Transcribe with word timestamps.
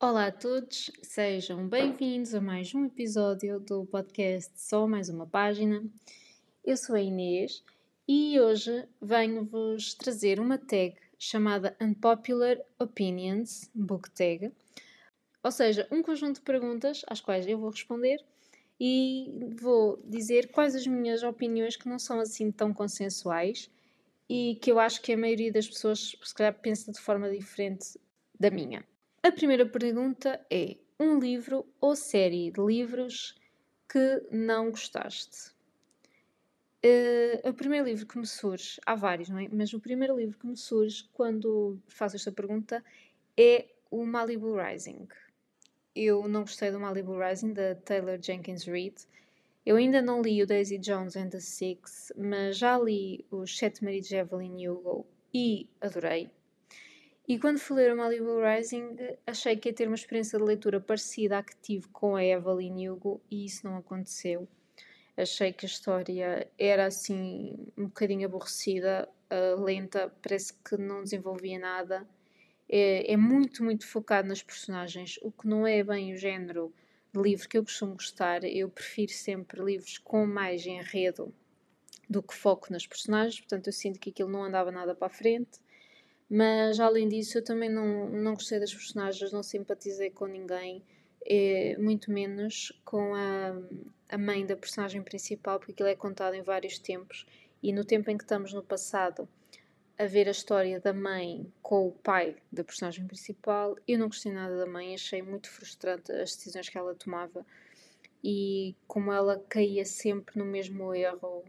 Olá 0.00 0.28
a 0.28 0.30
todos, 0.32 0.92
sejam 1.02 1.66
bem-vindos 1.68 2.32
a 2.32 2.40
mais 2.40 2.72
um 2.72 2.84
episódio 2.84 3.58
do 3.58 3.84
podcast 3.84 4.52
Só 4.54 4.86
Mais 4.86 5.08
Uma 5.08 5.26
Página. 5.26 5.82
Eu 6.64 6.76
sou 6.76 6.94
a 6.94 7.00
Inês 7.00 7.64
e 8.06 8.38
hoje 8.38 8.86
venho-vos 9.02 9.94
trazer 9.94 10.38
uma 10.38 10.56
tag 10.56 10.94
chamada 11.18 11.76
Unpopular 11.80 12.58
Opinions 12.78 13.68
Book 13.74 14.08
Tag, 14.12 14.52
ou 15.42 15.50
seja, 15.50 15.88
um 15.90 16.00
conjunto 16.00 16.36
de 16.36 16.42
perguntas 16.42 17.02
às 17.08 17.20
quais 17.20 17.44
eu 17.48 17.58
vou 17.58 17.70
responder 17.70 18.24
e 18.78 19.32
vou 19.60 20.00
dizer 20.04 20.52
quais 20.52 20.76
as 20.76 20.86
minhas 20.86 21.24
opiniões 21.24 21.74
que 21.74 21.88
não 21.88 21.98
são 21.98 22.20
assim 22.20 22.52
tão 22.52 22.72
consensuais 22.72 23.68
e 24.30 24.60
que 24.62 24.70
eu 24.70 24.78
acho 24.78 25.02
que 25.02 25.12
a 25.12 25.18
maioria 25.18 25.50
das 25.50 25.66
pessoas, 25.66 26.16
se 26.22 26.34
calhar, 26.36 26.54
pensa 26.54 26.92
de 26.92 27.00
forma 27.00 27.28
diferente 27.28 27.98
da 28.38 28.48
minha. 28.48 28.86
A 29.20 29.32
primeira 29.32 29.66
pergunta 29.66 30.40
é: 30.48 30.76
um 30.98 31.18
livro 31.18 31.66
ou 31.80 31.96
série 31.96 32.52
de 32.52 32.60
livros 32.60 33.34
que 33.88 34.26
não 34.30 34.70
gostaste? 34.70 35.50
Uh, 36.84 37.48
o 37.48 37.52
primeiro 37.52 37.86
livro 37.86 38.06
que 38.06 38.16
me 38.16 38.26
surge, 38.26 38.80
há 38.86 38.94
vários, 38.94 39.28
não 39.28 39.38
é? 39.38 39.48
Mas 39.50 39.74
o 39.74 39.80
primeiro 39.80 40.16
livro 40.16 40.38
que 40.38 40.46
me 40.46 40.56
surge 40.56 41.08
quando 41.12 41.76
faço 41.88 42.14
esta 42.14 42.30
pergunta 42.30 42.84
é 43.36 43.66
o 43.90 44.06
Malibu 44.06 44.54
Rising. 44.56 45.08
Eu 45.96 46.28
não 46.28 46.42
gostei 46.42 46.70
do 46.70 46.78
Malibu 46.78 47.18
Rising, 47.18 47.52
da 47.52 47.74
Taylor 47.74 48.18
Jenkins 48.22 48.64
Reid. 48.64 48.94
Eu 49.66 49.76
ainda 49.76 50.00
não 50.00 50.22
li 50.22 50.40
o 50.40 50.46
Daisy 50.46 50.78
Jones 50.78 51.16
and 51.16 51.30
the 51.30 51.40
Six, 51.40 52.12
mas 52.16 52.56
já 52.56 52.78
li 52.78 53.26
os 53.32 53.58
Sete 53.58 53.82
Maridos 53.82 54.08
de 54.08 54.16
Evelyn 54.16 54.68
Hugo 54.68 55.04
e 55.34 55.68
adorei. 55.80 56.30
E 57.28 57.38
quando 57.38 57.58
fui 57.58 57.76
ler 57.76 57.92
o 57.92 57.96
Malibu 57.98 58.40
Rising, 58.40 58.96
achei 59.26 59.54
que 59.54 59.68
ia 59.68 59.74
ter 59.74 59.86
uma 59.86 59.94
experiência 59.94 60.38
de 60.38 60.44
leitura 60.46 60.80
parecida 60.80 61.36
à 61.36 61.42
que 61.42 61.54
tive 61.56 61.86
com 61.88 62.16
a 62.16 62.24
Evelyn 62.24 62.88
Hugo 62.88 63.20
e 63.30 63.44
isso 63.44 63.66
não 63.66 63.76
aconteceu. 63.76 64.48
Achei 65.14 65.52
que 65.52 65.66
a 65.66 65.68
história 65.68 66.50
era 66.58 66.86
assim 66.86 67.54
um 67.76 67.84
bocadinho 67.84 68.26
aborrecida, 68.26 69.06
uh, 69.30 69.62
lenta, 69.62 70.10
parece 70.22 70.54
que 70.54 70.78
não 70.78 71.02
desenvolvia 71.02 71.58
nada. 71.58 72.08
É, 72.66 73.12
é, 73.12 73.16
muito, 73.18 73.62
muito 73.62 73.86
focado 73.86 74.26
nas 74.26 74.42
personagens, 74.42 75.18
o 75.20 75.30
que 75.30 75.46
não 75.46 75.66
é 75.66 75.84
bem 75.84 76.14
o 76.14 76.16
género 76.16 76.72
de 77.12 77.20
livro 77.20 77.46
que 77.46 77.58
eu 77.58 77.62
costumo 77.62 77.92
gostar. 77.92 78.42
Eu 78.42 78.70
prefiro 78.70 79.12
sempre 79.12 79.62
livros 79.62 79.98
com 79.98 80.26
mais 80.26 80.64
enredo 80.64 81.34
do 82.08 82.22
que 82.22 82.32
foco 82.32 82.72
nas 82.72 82.86
personagens, 82.86 83.38
portanto 83.38 83.66
eu 83.66 83.72
sinto 83.74 84.00
que 84.00 84.08
aquilo 84.08 84.30
não 84.30 84.44
andava 84.44 84.72
nada 84.72 84.94
para 84.94 85.08
a 85.08 85.10
frente. 85.10 85.60
Mas 86.28 86.78
além 86.78 87.08
disso, 87.08 87.38
eu 87.38 87.44
também 87.44 87.70
não, 87.70 88.08
não 88.10 88.34
gostei 88.34 88.60
das 88.60 88.74
personagens, 88.74 89.32
não 89.32 89.42
simpatizei 89.42 90.10
com 90.10 90.26
ninguém, 90.26 90.82
é, 91.24 91.76
muito 91.78 92.10
menos 92.10 92.72
com 92.84 93.14
a, 93.14 93.56
a 94.10 94.18
mãe 94.18 94.44
da 94.44 94.56
personagem 94.56 95.02
principal, 95.02 95.58
porque 95.58 95.72
aquilo 95.72 95.88
é 95.88 95.96
contado 95.96 96.34
em 96.34 96.42
vários 96.42 96.78
tempos. 96.78 97.26
E 97.62 97.72
no 97.72 97.84
tempo 97.84 98.10
em 98.10 98.16
que 98.16 98.24
estamos 98.24 98.52
no 98.52 98.62
passado, 98.62 99.28
a 99.98 100.06
ver 100.06 100.28
a 100.28 100.30
história 100.30 100.78
da 100.78 100.92
mãe 100.92 101.52
com 101.60 101.88
o 101.88 101.92
pai 101.92 102.36
da 102.52 102.62
personagem 102.62 103.06
principal, 103.06 103.76
eu 103.86 103.98
não 103.98 104.06
gostei 104.06 104.30
nada 104.30 104.56
da 104.56 104.66
mãe, 104.66 104.94
achei 104.94 105.20
muito 105.22 105.50
frustrante 105.50 106.12
as 106.12 106.36
decisões 106.36 106.68
que 106.68 106.78
ela 106.78 106.94
tomava 106.94 107.44
e 108.22 108.76
como 108.86 109.12
ela 109.12 109.42
caía 109.48 109.84
sempre 109.84 110.38
no 110.38 110.44
mesmo 110.44 110.94
erro, 110.94 111.44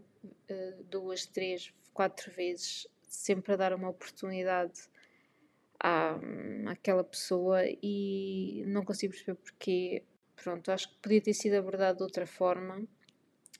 eh, 0.47 0.75
duas, 0.89 1.25
três, 1.27 1.72
quatro 1.94 2.31
vezes, 2.31 2.88
sempre 3.14 3.54
a 3.54 3.58
dar 3.58 3.74
uma 3.74 3.90
oportunidade 3.90 4.82
à, 5.80 6.20
àquela 6.68 7.04
pessoa 7.04 7.62
e 7.82 8.64
não 8.68 8.84
consigo 8.84 9.14
perceber 9.14 9.36
porque. 9.36 10.04
Pronto, 10.42 10.72
acho 10.72 10.88
que 10.90 10.96
podia 11.02 11.22
ter 11.22 11.34
sido 11.34 11.56
abordado 11.56 11.98
de 11.98 12.03
outra 12.03 12.25
forma 12.25 12.88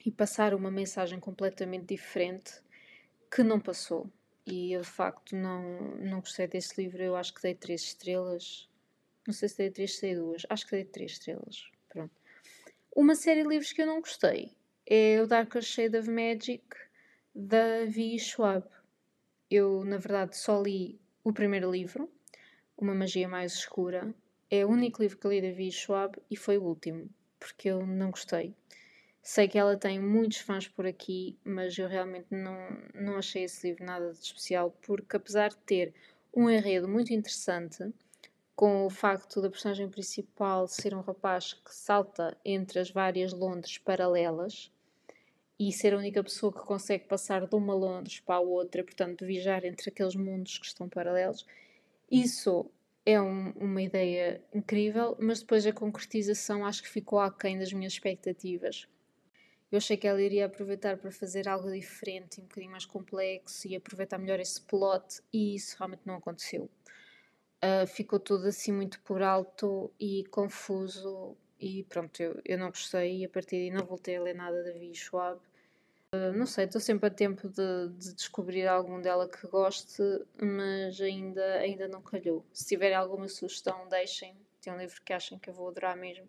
e 0.06 0.10
passar 0.10 0.54
uma 0.54 0.72
mensagem 0.72 1.20
completamente 1.20 1.88
diferente 1.88 2.62
que 3.30 3.44
não 3.44 3.60
passou. 3.60 4.10
E 4.46 4.74
eu 4.74 4.82
de 4.82 4.88
facto 4.88 5.36
não, 5.36 5.62
não 5.98 6.22
gostei 6.22 6.48
desse 6.48 6.82
livro. 6.82 7.04
Eu 7.04 7.16
acho 7.16 7.34
que 7.34 7.42
dei 7.42 7.54
três 7.54 7.82
estrelas. 7.82 8.70
Não 9.28 9.34
sei 9.34 9.50
se 9.50 9.58
dei 9.58 9.70
três, 9.70 9.96
se 9.96 10.02
dei 10.02 10.16
duas. 10.16 10.46
Acho 10.50 10.66
que 10.66 10.72
dei 10.72 10.86
três 10.86 11.12
estrelas. 11.12 11.70
Pronto. 11.90 12.14
Uma 12.96 13.14
série 13.14 13.44
de 13.44 13.50
livros 13.50 13.72
que 13.72 13.82
eu 13.82 13.86
não 13.86 14.00
gostei 14.00 14.56
é 14.86 15.22
o 15.22 15.28
Darker 15.28 15.62
Shade 15.62 15.98
of 15.98 16.10
Magic 16.10 16.64
da 17.36 17.86
V. 17.86 18.18
Schwab. 18.18 18.66
Eu, 19.52 19.84
na 19.84 19.98
verdade, 19.98 20.38
só 20.38 20.62
li 20.62 21.00
o 21.24 21.34
primeiro 21.34 21.72
livro, 21.72 22.08
Uma 22.78 22.94
Magia 22.94 23.28
Mais 23.28 23.54
Escura. 23.54 24.14
É 24.48 24.64
o 24.64 24.70
único 24.70 25.02
livro 25.02 25.18
que 25.18 25.28
li 25.28 25.42
da 25.42 25.52
Vi 25.52 25.72
Schwab 25.72 26.16
e 26.30 26.36
foi 26.38 26.60
o 26.60 26.64
último, 26.64 27.10
porque 27.40 27.70
eu 27.70 27.84
não 27.84 28.12
gostei. 28.12 28.54
Sei 29.24 29.48
que 29.48 29.58
ela 29.58 29.76
tem 29.76 30.00
muitos 30.00 30.38
fãs 30.38 30.68
por 30.68 30.86
aqui, 30.86 31.36
mas 31.44 31.76
eu 31.80 31.88
realmente 31.88 32.28
não, 32.30 32.58
não 32.94 33.18
achei 33.18 33.46
esse 33.46 33.68
livro 33.68 33.84
nada 33.84 34.12
de 34.12 34.20
especial, 34.20 34.70
porque 34.84 35.18
apesar 35.18 35.50
de 35.50 35.58
ter 35.58 35.96
um 36.32 36.48
enredo 36.48 36.88
muito 36.88 37.12
interessante, 37.12 37.92
com 38.56 38.86
o 38.86 38.90
facto 38.90 39.42
da 39.42 39.50
personagem 39.50 39.90
principal 39.90 40.68
ser 40.68 40.94
um 40.94 41.02
rapaz 41.02 41.54
que 41.54 41.74
salta 41.74 42.38
entre 42.46 42.80
as 42.80 42.92
várias 42.92 43.34
Londres 43.34 43.80
paralelas, 43.80 44.72
e 45.60 45.74
ser 45.74 45.94
a 45.94 45.98
única 45.98 46.24
pessoa 46.24 46.54
que 46.54 46.60
consegue 46.60 47.04
passar 47.04 47.46
de 47.46 47.54
uma 47.54 47.74
Londres 47.74 48.22
para 48.22 48.36
a 48.36 48.40
outra, 48.40 48.82
portanto, 48.84 49.26
viajar 49.26 49.66
entre 49.66 49.90
aqueles 49.90 50.16
mundos 50.16 50.58
que 50.58 50.66
estão 50.66 50.88
paralelos. 50.88 51.46
Isso 52.10 52.66
é 53.06 53.20
um, 53.22 53.52
uma 53.52 53.82
ideia 53.82 54.42
incrível, 54.54 55.18
mas 55.20 55.42
depois 55.42 55.66
a 55.68 55.74
concretização 55.74 56.66
acho 56.66 56.82
que 56.82 56.90
ficou 56.90 57.20
aquém 57.20 57.60
das 57.60 57.74
minhas 57.74 57.94
expectativas. 57.94 58.88
Eu 59.72 59.78
achei 59.78 59.98
que 59.98 60.08
ela 60.08 60.22
iria 60.22 60.46
aproveitar 60.46 60.98
para 60.98 61.12
fazer 61.12 61.48
algo 61.48 61.72
diferente, 61.72 62.40
um 62.40 62.46
bocadinho 62.46 62.72
mais 62.72 62.86
complexo 62.86 63.68
e 63.68 63.76
aproveitar 63.76 64.18
melhor 64.18 64.40
esse 64.40 64.62
plot, 64.62 65.22
e 65.32 65.56
isso 65.56 65.76
realmente 65.78 66.02
não 66.06 66.16
aconteceu. 66.16 66.70
Uh, 67.62 67.86
ficou 67.86 68.20
tudo 68.20 68.48
assim 68.48 68.72
muito 68.72 69.00
por 69.02 69.22
alto 69.22 69.92
e 70.00 70.24
confuso, 70.32 71.36
e 71.60 71.84
pronto, 71.84 72.20
eu, 72.24 72.42
eu 72.46 72.58
não 72.58 72.70
gostei, 72.70 73.18
e 73.18 73.26
a 73.26 73.30
partir 73.30 73.58
daí 73.58 73.70
não 73.70 73.86
voltei 73.86 74.16
a 74.16 74.22
ler 74.24 74.34
nada 74.34 74.64
da 74.64 74.72
Vi 74.72 74.96
Schwab. 74.96 75.40
Uh, 76.16 76.34
não 76.36 76.48
sei, 76.48 76.66
estou 76.66 76.82
sempre 76.82 77.08
a 77.08 77.12
tempo 77.12 77.48
de, 77.48 77.90
de, 78.00 78.16
descobrir 78.16 78.68
algum 78.68 79.00
dela 79.00 79.30
que 79.30 79.46
goste, 79.46 80.02
mas 80.42 81.00
ainda, 81.00 81.44
ainda 81.60 81.88
não 81.88 82.02
calhou. 82.02 82.44
Se 82.52 82.66
tiverem 82.66 82.96
alguma 82.96 83.28
sugestão, 83.28 83.88
deixem. 83.88 84.36
Tem 84.60 84.74
um 84.74 84.78
livro 84.78 85.00
que 85.04 85.14
achem 85.14 85.38
que 85.38 85.52
eu 85.52 85.54
vou 85.54 85.70
adorar 85.70 85.96
mesmo, 85.96 86.28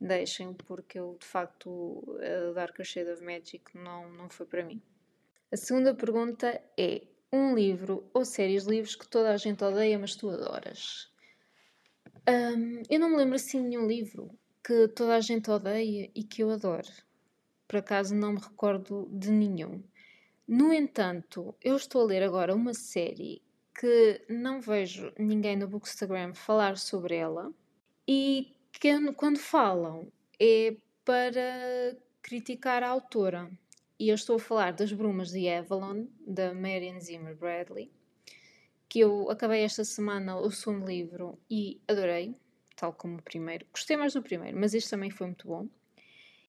deixem, 0.00 0.54
porque 0.54 1.00
eu 1.00 1.16
de 1.18 1.26
facto 1.26 2.16
a 2.20 2.52
Dark 2.52 2.80
Shade 2.84 3.10
of 3.10 3.24
Magic 3.24 3.64
não, 3.74 4.08
não 4.12 4.30
foi 4.30 4.46
para 4.46 4.64
mim. 4.64 4.80
A 5.50 5.56
segunda 5.56 5.92
pergunta 5.92 6.62
é: 6.78 7.02
um 7.32 7.56
livro 7.56 8.08
ou 8.14 8.24
séries 8.24 8.64
de 8.64 8.70
livros 8.70 8.94
que 8.94 9.08
toda 9.08 9.30
a 9.30 9.36
gente 9.36 9.64
odeia, 9.64 9.98
mas 9.98 10.14
tu 10.14 10.30
adoras? 10.30 11.10
Um, 12.28 12.82
eu 12.88 13.00
não 13.00 13.10
me 13.10 13.16
lembro 13.16 13.34
assim 13.34 13.62
de 13.62 13.68
nenhum 13.70 13.86
livro 13.86 14.30
que 14.64 14.86
toda 14.88 15.16
a 15.16 15.20
gente 15.20 15.50
odeia 15.50 16.08
e 16.14 16.22
que 16.22 16.42
eu 16.42 16.50
adoro. 16.50 17.07
Por 17.68 17.76
acaso 17.76 18.14
não 18.14 18.32
me 18.32 18.40
recordo 18.40 19.06
de 19.12 19.30
nenhum. 19.30 19.84
No 20.46 20.72
entanto, 20.72 21.54
eu 21.62 21.76
estou 21.76 22.00
a 22.00 22.04
ler 22.06 22.22
agora 22.22 22.54
uma 22.54 22.72
série 22.72 23.42
que 23.78 24.24
não 24.28 24.60
vejo 24.60 25.12
ninguém 25.18 25.54
no 25.54 25.68
Bookstagram 25.68 26.34
falar 26.34 26.78
sobre 26.78 27.16
ela 27.16 27.52
e 28.08 28.56
que 28.72 29.12
quando 29.12 29.38
falam 29.38 30.10
é 30.40 30.74
para 31.04 31.96
criticar 32.22 32.82
a 32.82 32.88
autora. 32.88 33.50
E 34.00 34.08
eu 34.08 34.14
estou 34.14 34.36
a 34.36 34.40
falar 34.40 34.72
das 34.72 34.92
Brumas 34.92 35.30
de 35.30 35.48
Avalon, 35.48 36.06
da 36.26 36.54
Marion 36.54 37.00
Zimmer 37.00 37.36
Bradley, 37.36 37.90
que 38.88 39.00
eu 39.00 39.30
acabei 39.30 39.62
esta 39.62 39.84
semana 39.84 40.38
o 40.38 40.50
segundo 40.50 40.86
livro 40.86 41.38
e 41.50 41.80
adorei, 41.86 42.34
tal 42.76 42.92
como 42.92 43.18
o 43.18 43.22
primeiro. 43.22 43.66
Gostei 43.72 43.96
mais 43.96 44.14
do 44.14 44.22
primeiro, 44.22 44.58
mas 44.58 44.72
este 44.72 44.88
também 44.88 45.10
foi 45.10 45.26
muito 45.26 45.46
bom. 45.46 45.68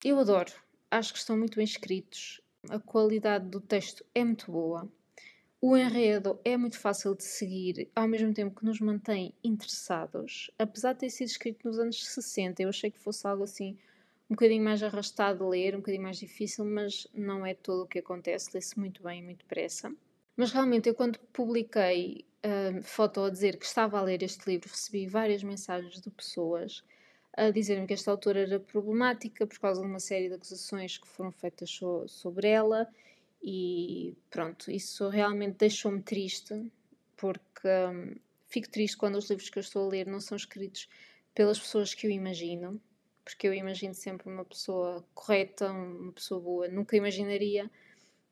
Eu 0.03 0.19
adoro 0.19 0.53
acho 0.91 1.13
que 1.13 1.19
estão 1.19 1.37
muito 1.37 1.55
bem 1.55 1.65
escritos. 1.65 2.41
A 2.69 2.79
qualidade 2.79 3.47
do 3.47 3.61
texto 3.61 4.05
é 4.13 4.23
muito 4.23 4.51
boa. 4.51 4.91
O 5.61 5.75
enredo 5.75 6.39
é 6.45 6.55
muito 6.55 6.79
fácil 6.79 7.13
de 7.15 7.23
seguir, 7.23 7.89
ao 7.93 8.07
mesmo 8.07 8.33
tempo 8.33 8.57
que 8.57 8.65
nos 8.65 8.79
mantém 8.79 9.33
interessados. 9.43 10.49
Apesar 10.57 10.93
de 10.93 10.99
ter 10.99 11.09
sido 11.09 11.27
escrito 11.27 11.67
nos 11.67 11.77
anos 11.77 12.05
60, 12.05 12.63
eu 12.63 12.69
achei 12.69 12.89
que 12.89 12.99
fosse 12.99 13.27
algo 13.27 13.43
assim 13.43 13.77
um 14.29 14.35
bocadinho 14.35 14.63
mais 14.63 14.81
arrastado 14.81 15.39
de 15.39 15.49
ler, 15.49 15.75
um 15.75 15.79
bocadinho 15.79 16.03
mais 16.03 16.17
difícil, 16.17 16.63
mas 16.63 17.07
não 17.13 17.45
é 17.45 17.53
todo 17.53 17.83
o 17.83 17.87
que 17.87 17.99
acontece, 17.99 18.51
lê-se 18.53 18.79
muito 18.79 19.03
bem 19.03 19.19
e 19.19 19.23
muito 19.23 19.39
depressa. 19.39 19.91
Mas 20.37 20.51
realmente, 20.51 20.87
eu 20.87 20.95
quando 20.95 21.19
publiquei 21.33 22.23
a 22.41 22.81
foto 22.81 23.21
a 23.21 23.29
dizer 23.29 23.57
que 23.57 23.65
estava 23.65 23.99
a 23.99 24.01
ler 24.01 24.23
este 24.23 24.49
livro, 24.49 24.69
recebi 24.69 25.07
várias 25.07 25.43
mensagens 25.43 25.99
de 25.99 26.09
pessoas 26.09 26.83
a 27.35 27.51
dizer-me 27.51 27.87
que 27.87 27.93
esta 27.93 28.11
autora 28.11 28.41
era 28.41 28.59
problemática 28.59 29.45
por 29.45 29.59
causa 29.59 29.81
de 29.81 29.87
uma 29.87 29.99
série 29.99 30.27
de 30.27 30.35
acusações 30.35 30.97
que 30.97 31.07
foram 31.07 31.31
feitas 31.31 31.69
so 31.69 32.07
sobre 32.07 32.47
ela 32.47 32.87
e 33.41 34.17
pronto, 34.29 34.69
isso 34.69 35.07
realmente 35.09 35.57
deixou-me 35.57 36.01
triste 36.01 36.71
porque 37.15 37.67
hum, 37.67 38.15
fico 38.47 38.69
triste 38.69 38.97
quando 38.97 39.15
os 39.17 39.29
livros 39.29 39.49
que 39.49 39.59
eu 39.59 39.61
estou 39.61 39.85
a 39.85 39.89
ler 39.89 40.07
não 40.07 40.19
são 40.19 40.35
escritos 40.35 40.89
pelas 41.33 41.59
pessoas 41.59 41.93
que 41.93 42.07
eu 42.07 42.11
imagino, 42.11 42.81
porque 43.23 43.47
eu 43.47 43.53
imagino 43.53 43.93
sempre 43.93 44.27
uma 44.27 44.43
pessoa 44.43 45.05
correta, 45.13 45.71
uma 45.71 46.11
pessoa 46.11 46.41
boa. 46.41 46.67
Nunca 46.67 46.97
imaginaria 46.97 47.69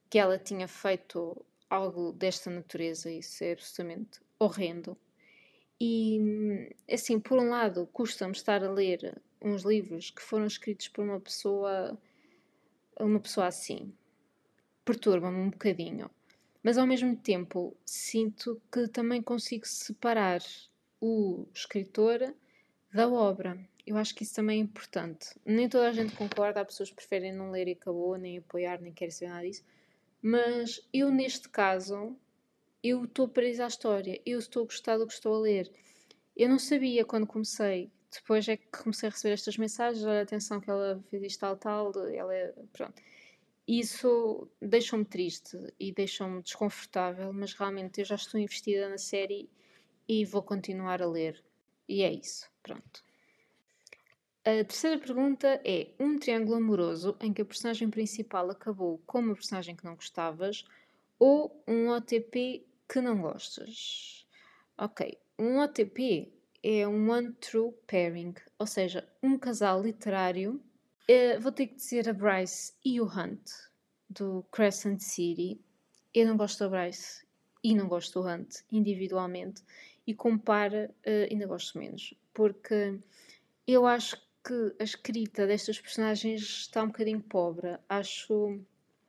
que 0.10 0.18
ela 0.18 0.38
tinha 0.40 0.68
feito 0.68 1.46
algo 1.70 2.12
desta 2.12 2.50
natureza. 2.50 3.12
Isso 3.12 3.44
é 3.44 3.54
absolutamente 3.54 4.20
horrendo. 4.40 4.98
E, 5.80 6.76
assim, 6.92 7.20
por 7.20 7.40
um 7.40 7.50
lado, 7.50 7.88
custa-me 7.94 8.34
estar 8.34 8.64
a 8.64 8.72
ler 8.72 9.22
uns 9.42 9.64
livros 9.64 10.10
que 10.10 10.22
foram 10.22 10.48
escritos 10.48 10.88
por 10.88 11.04
uma 11.04 11.20
pessoa, 11.20 11.98
uma 13.00 13.20
pessoa 13.20 13.48
assim. 13.48 13.94
Perturba-me 14.84 15.38
um 15.38 15.50
bocadinho. 15.50 16.10
Mas 16.64 16.78
ao 16.78 16.88
mesmo 16.88 17.16
tempo, 17.16 17.78
sinto 17.86 18.62
que 18.72 18.88
também 18.88 19.22
consigo 19.22 19.66
separar 19.66 20.42
o 21.00 21.46
escritor 21.54 22.34
da 22.94 23.08
obra. 23.08 23.58
Eu 23.86 23.96
acho 23.96 24.14
que 24.16 24.24
isso 24.24 24.36
também 24.36 24.60
é 24.60 24.64
importante. 24.64 25.30
Nem 25.46 25.70
toda 25.70 25.88
a 25.88 25.94
gente 25.94 26.16
concorda, 26.16 26.60
há 26.60 26.66
pessoas 26.66 26.90
que 26.90 26.96
preferem 26.96 27.32
não 27.32 27.52
ler 27.52 27.68
e 27.68 27.72
acabou, 27.72 28.18
nem 28.18 28.40
apoiar, 28.40 28.82
nem 28.82 28.92
querem 28.92 29.12
saber 29.12 29.30
nada 29.32 29.48
disso. 29.48 29.64
Mas 30.22 30.86
eu, 30.92 31.10
neste 31.12 31.48
caso, 31.48 32.18
eu 32.84 33.06
estou 33.06 33.28
presa 33.28 33.66
à 33.66 33.68
história, 33.68 34.22
eu 34.26 34.40
estou 34.40 34.64
a 34.64 34.66
gostar 34.66 34.98
do 34.98 35.08
que 35.08 35.14
estou 35.14 35.36
a 35.36 35.40
ler. 35.40 35.72
Eu 36.36 36.50
não 36.50 36.60
sabia 36.60 37.04
quando 37.04 37.28
comecei, 37.28 37.92
depois 38.12 38.48
é 38.48 38.58
que 38.58 38.68
comecei 38.68 39.10
a 39.10 39.12
receber 39.12 39.34
estas 39.34 39.58
mensagens, 39.58 40.06
olha, 40.06 40.22
atenção 40.22 40.62
que 40.62 40.70
ela 40.70 41.04
fez 41.10 41.24
isto 41.24 41.40
tal, 41.40 41.58
tal, 41.58 42.08
ela 42.10 42.34
é, 42.34 42.54
pronto. 42.72 43.02
Isso 43.68 44.50
deixou-me 44.62 45.04
triste 45.04 45.58
e 45.80 45.92
deixou-me 45.92 46.42
desconfortável, 46.42 47.34
mas 47.34 47.54
realmente 47.54 48.00
eu 48.00 48.06
já 48.06 48.16
estou 48.16 48.40
investida 48.40 48.88
na 48.88 48.98
série 48.98 49.50
e 50.08 50.24
vou 50.24 50.42
continuar 50.42 51.02
a 51.02 51.08
ler. 51.08 51.44
E 51.88 52.02
é 52.02 52.14
isso, 52.14 52.50
pronto. 52.64 53.04
A 54.46 54.64
terceira 54.64 54.98
pergunta 54.98 55.62
é: 55.66 55.90
um 56.00 56.18
triângulo 56.18 56.56
amoroso 56.56 57.18
em 57.20 57.34
que 57.34 57.42
a 57.42 57.46
personagem 57.46 57.90
principal 57.90 58.50
acabou 58.50 59.02
com 59.06 59.20
uma 59.20 59.34
personagem 59.34 59.76
que 59.76 59.84
não 59.84 59.96
gostavas 59.96 60.64
ou 61.20 61.64
um 61.68 61.90
OTP 61.90 62.66
que 62.88 63.02
não 63.02 63.22
gostas? 63.22 64.26
Ok, 64.78 65.18
um 65.40 65.60
OTP 65.60 66.32
é 66.64 66.88
um 66.88 67.10
One 67.10 67.34
True 67.34 67.74
Pairing, 67.88 68.36
ou 68.60 68.68
seja, 68.68 69.08
um 69.22 69.38
casal 69.38 69.82
literário. 69.82 70.62
Uh, 71.10 71.40
vou 71.40 71.52
ter 71.52 71.68
que 71.68 71.76
dizer 71.76 72.10
a 72.10 72.14
Bryce 72.14 72.74
e 72.84 73.00
o 73.00 73.06
Hunt, 73.06 73.50
do 74.10 74.44
Crescent 74.52 75.00
City. 75.00 75.60
Eu 76.14 76.28
não 76.28 76.38
gosto 76.38 76.60
da 76.60 76.70
Bryce 76.70 77.26
e 77.64 77.74
não 77.74 77.88
gosto 77.88 78.22
do 78.22 78.28
Hunt 78.28 78.58
individualmente, 78.72 79.64
e 80.06 80.14
compara, 80.14 80.94
uh, 81.06 81.32
ainda 81.32 81.48
gosto 81.48 81.78
menos, 81.78 82.14
porque 82.34 83.00
eu 83.66 83.86
acho 83.86 84.16
que 84.46 84.76
a 84.80 84.84
escrita 84.84 85.46
destas 85.46 85.80
personagens 85.80 86.42
está 86.42 86.84
um 86.84 86.88
bocadinho 86.88 87.22
pobre. 87.22 87.78
Acho 87.90 88.62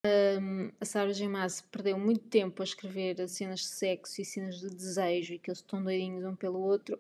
um, 0.05 0.71
a 0.81 0.85
Sarah 0.85 1.13
J. 1.13 1.29
Maas 1.29 1.61
perdeu 1.61 1.99
muito 1.99 2.25
tempo 2.29 2.63
a 2.63 2.65
escrever 2.65 3.29
cenas 3.29 3.61
de 3.61 3.67
sexo 3.67 4.21
e 4.21 4.25
cenas 4.25 4.61
de 4.61 4.69
desejo 4.69 5.35
e 5.35 5.39
que 5.39 5.51
eles 5.51 5.59
estão 5.59 5.83
doidinhos 5.83 6.25
um 6.25 6.37
pelo 6.37 6.61
outro 6.61 6.99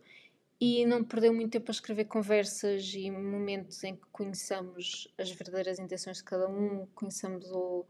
e 0.61 0.85
não 0.85 1.05
perdeu 1.05 1.33
muito 1.33 1.53
tempo 1.53 1.71
a 1.71 1.73
escrever 1.73 2.07
conversas 2.07 2.93
e 2.95 3.11
momentos 3.11 3.85
em 3.85 3.95
que 3.95 4.07
conheçamos 4.11 5.13
as 5.17 5.31
verdadeiras 5.31 5.79
intenções 5.79 6.19
de 6.19 6.25
cada 6.25 6.49
um, 6.49 6.87
conheçamos 6.95 7.49
o, 7.53 7.85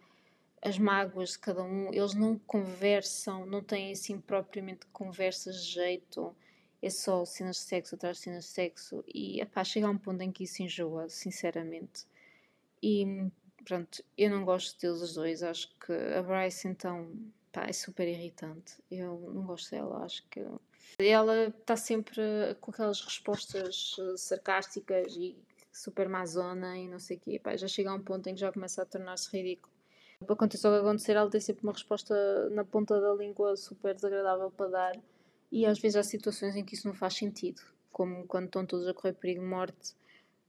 as 0.60 0.78
mágoas 0.78 1.31
de 1.31 1.38
cada 1.38 1.62
um. 1.62 1.93
Eles 1.94 2.12
não 2.14 2.38
conversam, 2.38 3.46
não 3.46 3.62
têm 3.62 3.93
assim 3.93 4.20
propriamente 4.20 4.87
conversas 4.93 5.64
de 5.64 5.72
jeito 5.72 6.37
é 6.81 6.90
só 6.90 7.25
cenas 7.25 7.56
de 7.56 7.62
sexo 7.62 7.94
atrás 7.94 8.19
de 8.19 8.25
cenas 8.25 8.44
de 8.44 8.50
sexo 8.50 9.04
e 9.06 9.40
epá, 9.40 9.64
chega 9.64 9.87
a 9.87 9.90
um 9.90 9.99
ponto 9.99 10.22
em 10.22 10.31
que 10.31 10.44
isso 10.44 10.62
enjoa, 10.62 11.08
sinceramente. 11.08 12.06
E 12.81 13.04
pronto, 13.69 14.03
eu 14.17 14.31
não 14.31 14.44
gosto 14.47 14.81
deles 14.81 15.03
os 15.03 15.15
dois, 15.15 15.43
acho 15.43 15.69
que 15.79 15.93
a 15.93 16.23
Bryce 16.23 16.67
então 16.67 17.12
pá, 17.53 17.67
é 17.67 17.73
super 17.73 18.09
irritante. 18.09 18.76
Eu 18.91 19.31
não 19.35 19.44
gosto 19.44 19.70
dela, 19.70 20.05
acho 20.05 20.26
que 20.31 20.43
ela 20.99 21.49
está 21.49 21.76
sempre 21.76 22.23
com 22.62 22.70
aquelas 22.70 23.00
respostas 23.03 23.94
eh, 23.99 24.17
sarcásticas 24.17 25.15
e 25.17 25.37
super 25.70 26.09
mazona 26.09 26.79
e 26.79 26.88
não 26.88 26.99
sei 26.99 27.19
o 27.19 27.20
quê. 27.20 27.38
Pá, 27.38 27.55
já 27.56 27.69
chega 27.69 27.91
a 27.91 27.94
um 27.94 28.00
ponto 28.00 28.26
em 28.29 28.35
que 28.35 28.41
já 28.41 28.50
começa 28.50 28.82
a 28.82 28.87
tornar-se 28.87 29.31
ridículo. 29.37 29.73
Aconteça 30.26 30.69
o 30.69 30.73
que 30.73 30.81
acontecer, 30.81 31.12
ela 31.12 31.31
tem 31.31 31.41
sempre 31.41 31.62
uma 31.62 31.73
resposta 31.73 32.50
na 32.50 32.64
ponta 32.64 32.99
da 33.00 33.14
língua 33.14 33.55
super 33.56 33.94
desagradável 33.94 34.50
para 34.50 34.71
dar 34.71 35.00
e 35.53 35.64
às 35.64 35.79
vezes 35.79 35.97
há 35.97 36.03
situações 36.03 36.56
em 36.56 36.64
que 36.64 36.75
isso 36.75 36.88
não 36.88 36.94
faz 36.94 37.14
sentido, 37.14 37.62
como 37.93 38.26
quando 38.26 38.47
estão 38.47 38.67
todos 38.67 38.88
a 38.88 38.94
correr 38.94 39.12
perigo 39.12 39.41
de 39.41 39.47
morte. 39.47 39.94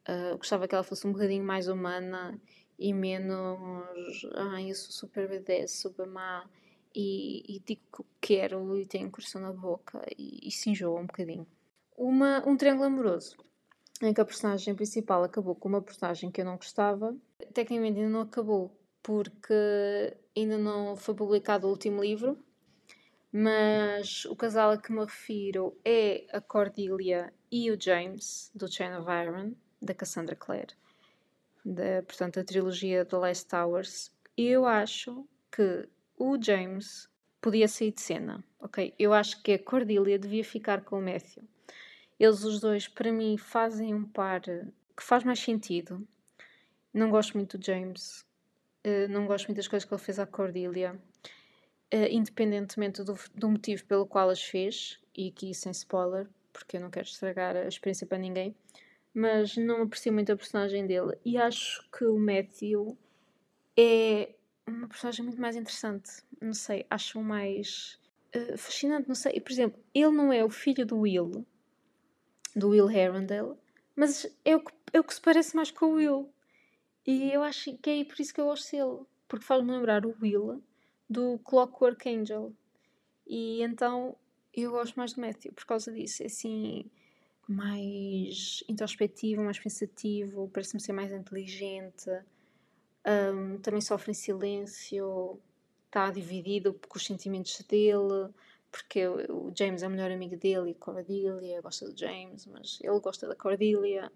Uh, 0.08 0.38
gostava 0.38 0.68
que 0.68 0.74
ela 0.74 0.84
fosse 0.84 1.06
um 1.06 1.12
bocadinho 1.12 1.44
mais 1.44 1.68
humana 1.68 2.40
e 2.80 2.94
menos. 2.94 4.26
Ai, 4.36 4.72
eu 4.72 4.76
sou 4.76 4.92
super 4.92 5.28
BDS, 5.28 5.82
super 5.82 6.08
má 6.08 6.50
e, 6.96 7.44
e 7.56 7.60
digo 7.60 7.82
que 7.92 8.04
quero 8.20 8.78
e 8.78 8.86
tenho 8.86 9.12
coração 9.12 9.42
na 9.42 9.52
boca 9.52 10.02
e, 10.18 10.48
e 10.48 10.52
se 10.52 10.70
enjoa 10.70 11.00
um 11.00 11.06
bocadinho. 11.06 11.46
Uma, 11.98 12.48
um 12.48 12.56
triângulo 12.56 12.88
amoroso 12.88 13.36
em 14.02 14.14
que 14.14 14.22
a 14.22 14.26
personagem 14.26 14.74
principal 14.74 15.24
acabou 15.24 15.54
com 15.54 15.68
uma 15.68 15.82
personagem 15.82 16.32
que 16.32 16.40
eu 16.40 16.46
não 16.46 16.56
gostava. 16.56 17.16
Tecnicamente 17.54 18.00
ainda 18.00 18.10
não 18.10 18.22
acabou 18.22 18.74
porque 19.04 20.16
ainda 20.36 20.58
não 20.58 20.96
foi 20.96 21.16
publicado 21.16 21.68
o 21.68 21.70
último 21.70 22.02
livro, 22.02 22.38
mas 23.32 24.26
o 24.26 24.36
casal 24.36 24.72
a 24.72 24.78
que 24.78 24.92
me 24.92 25.02
refiro 25.02 25.78
é 25.84 26.26
a 26.32 26.42
Cordelia 26.42 27.34
e 27.52 27.72
o 27.72 27.80
James, 27.80 28.52
do 28.56 28.72
Chain 28.72 28.96
of 28.96 29.08
Iron, 29.10 29.54
da 29.82 29.94
Cassandra 29.94 30.36
Clare, 30.36 30.76
da, 31.64 32.04
portanto, 32.04 32.40
a 32.40 32.44
trilogia 32.44 33.06
The 33.06 33.18
Last 33.18 33.48
Towers. 33.48 34.12
Eu 34.38 34.66
acho 34.66 35.28
que 35.52 35.88
o 36.18 36.42
James 36.42 37.10
podia 37.42 37.68
sair 37.68 37.92
de 37.92 38.02
cena, 38.02 38.44
ok? 38.60 38.94
Eu 38.98 39.14
acho 39.14 39.42
que 39.42 39.54
a 39.54 39.60
Cordelia 39.60 40.20
devia 40.20 40.44
ficar 40.44 40.82
com 40.82 41.00
o 41.00 41.02
Matthew. 41.02 41.44
Eles 42.20 42.44
os 42.44 42.60
dois, 42.60 42.88
para 42.88 43.12
mim, 43.12 43.38
fazem 43.38 43.94
um 43.94 44.04
par 44.04 44.42
que 44.42 45.04
faz 45.04 45.24
mais 45.24 45.40
sentido. 45.40 46.06
Não 46.94 47.10
gosto 47.10 47.34
muito 47.36 47.58
do 47.58 47.66
James, 47.66 48.26
uh, 48.86 49.08
não 49.10 49.26
gosto 49.26 49.48
muito 49.48 49.58
das 49.58 49.68
coisas 49.68 49.88
que 49.88 49.94
ele 49.94 50.02
fez 50.02 50.20
à 50.20 50.26
Cordelia 50.26 51.00
uh, 51.94 52.08
independentemente 52.10 53.04
do, 53.04 53.18
do, 53.36 53.50
motivo 53.50 53.86
pelo 53.86 54.06
qual 54.06 54.30
as 54.30 54.42
fez, 54.42 55.00
e 55.16 55.30
aqui 55.30 55.54
sem 55.54 55.72
spoiler, 55.72 56.28
porque 56.54 56.78
eu 56.78 56.82
não 56.82 56.90
quero 56.90 57.08
estragar 57.08 57.56
a 57.56 57.68
experiência 57.68 58.08
para 58.08 58.18
ninguém, 58.18 58.56
mas 59.20 59.58
não 59.58 59.82
aprecio 59.82 60.14
muito 60.14 60.32
a 60.32 60.38
personagem 60.38 60.88
dele. 60.88 61.18
E 61.26 61.38
acho 61.38 61.86
que 61.92 62.06
o 62.06 62.18
Matthew 62.18 62.98
é 63.78 64.34
uma 64.66 64.88
personagem 64.88 65.26
muito 65.26 65.42
mais 65.42 65.58
interessante. 65.58 66.24
Não 66.42 66.54
sei, 66.54 66.86
acho 66.90 67.22
mais 67.22 68.00
uh, 68.34 68.58
fascinante. 68.58 69.10
Não 69.10 69.16
sei, 69.16 69.34
e, 69.36 69.42
por 69.42 69.52
exemplo, 69.52 69.84
ele 69.94 70.12
não 70.12 70.32
é 70.32 70.44
o 70.44 70.50
filho 70.50 70.86
do 70.86 71.00
Will, 71.00 71.46
do 72.56 72.70
Will 72.70 72.90
Herondale, 72.90 73.58
mas 73.94 74.26
é 74.46 74.56
o 74.56 74.62
que, 74.62 74.72
é 74.94 75.00
o 75.02 75.04
que 75.04 75.14
se 75.14 75.22
parece 75.22 75.54
mais 75.54 75.70
com 75.70 75.88
o 75.88 75.94
Will. 75.96 76.34
E 77.06 77.30
eu 77.34 77.44
acho 77.44 77.78
que 77.78 77.90
é 77.90 78.06
por 78.06 78.22
isso 78.22 78.34
que 78.34 78.40
eu 78.40 78.46
gosto 78.46 78.72
dele, 78.72 79.06
porque 79.28 79.46
faz-me 79.46 79.72
lembrar 79.72 80.06
o 80.06 80.16
Will 80.22 80.64
do 81.10 81.40
Clockwork 81.40 82.08
Angel. 82.08 82.54
E 83.28 83.62
então 83.64 84.16
eu 84.54 84.72
gosto 84.72 84.96
mais 84.96 85.12
do 85.12 85.20
Matthew 85.20 85.52
por 85.52 85.66
causa 85.66 85.92
disso. 85.92 86.24
É 86.24 86.28
assim, 86.28 86.90
mais 87.50 88.64
introspectivo, 88.70 89.44
mais 89.44 89.58
pensativo, 89.58 90.48
parece-me 90.54 90.80
ser 90.80 90.94
mais 90.94 91.12
inteligente. 91.12 92.10
Um, 93.06 93.58
também 93.58 93.82
sofre 93.82 94.12
em 94.12 94.14
silêncio, 94.14 95.40
está 95.88 96.12
dividido 96.12 96.80
com 96.88 96.98
os 96.98 97.04
sentimentos 97.04 97.60
dele, 97.68 98.30
porque 98.72 99.08
o 99.08 99.52
James 99.58 99.82
é 99.82 99.88
o 99.88 99.90
melhor 99.90 100.12
amigo 100.12 100.38
dele 100.38 100.70
e 100.70 100.74
Cordelia 100.76 101.60
gosta 101.60 101.90
do 101.90 101.98
James, 101.98 102.46
mas 102.46 102.78
ele 102.84 103.00
gosta 103.00 103.28
da 103.28 103.36
Cordelia. 103.36 104.12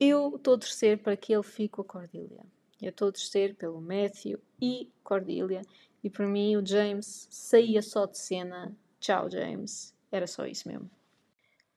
Eu 0.00 0.34
estou 0.34 0.54
a 0.54 0.58
torcer 0.58 0.98
para 0.98 1.16
que 1.16 1.32
ele 1.32 1.44
fique 1.44 1.68
com 1.68 1.82
a 1.82 1.84
Cordelia. 1.84 2.44
Eu 2.80 2.90
estou 2.90 3.08
a 3.08 3.12
torcer 3.12 3.54
pelo 3.54 3.80
Matthew 3.80 4.40
e 4.60 4.90
Cordelia 5.04 5.62
e 6.02 6.10
para 6.10 6.26
mim 6.26 6.56
o 6.56 6.66
James 6.66 7.28
saía 7.30 7.80
só 7.82 8.04
de 8.06 8.18
cena. 8.18 8.76
Tchau, 8.98 9.30
James. 9.30 9.94
Era 10.10 10.26
só 10.26 10.44
isso 10.44 10.66
mesmo. 10.66 10.90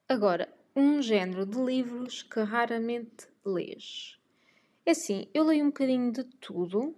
Agora, 0.07 0.47
um 0.75 1.01
género 1.01 1.45
de 1.45 1.57
livros 1.57 2.23
que 2.23 2.39
raramente 2.41 3.27
lês. 3.45 4.19
É 4.85 4.91
assim, 4.91 5.27
eu 5.33 5.43
leio 5.43 5.63
um 5.63 5.67
bocadinho 5.67 6.11
de 6.11 6.23
tudo. 6.23 6.95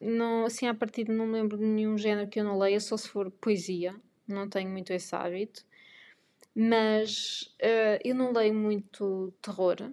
Não, 0.00 0.44
assim, 0.44 0.66
a 0.66 0.74
partir 0.74 1.04
de 1.04 1.12
não 1.12 1.26
me 1.26 1.34
lembro 1.34 1.56
de 1.56 1.64
nenhum 1.64 1.96
género 1.96 2.28
que 2.28 2.40
eu 2.40 2.44
não 2.44 2.58
leia, 2.58 2.80
só 2.80 2.96
se 2.96 3.08
for 3.08 3.30
poesia. 3.30 3.94
Não 4.26 4.48
tenho 4.48 4.68
muito 4.68 4.92
esse 4.92 5.14
hábito. 5.14 5.64
Mas 6.54 7.54
uh, 7.62 8.00
eu 8.04 8.14
não 8.14 8.32
leio 8.32 8.54
muito 8.54 9.32
terror 9.40 9.92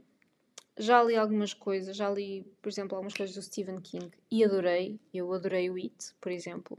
já 0.77 1.03
li 1.03 1.15
algumas 1.15 1.53
coisas, 1.53 1.95
já 1.95 2.09
li, 2.09 2.45
por 2.61 2.69
exemplo, 2.69 2.95
algumas 2.95 3.13
coisas 3.13 3.35
do 3.35 3.41
Stephen 3.41 3.79
King 3.79 4.11
e 4.31 4.43
adorei. 4.43 4.99
Eu 5.13 5.31
adorei 5.33 5.69
o 5.69 5.75
It, 5.75 6.13
por 6.19 6.31
exemplo. 6.31 6.77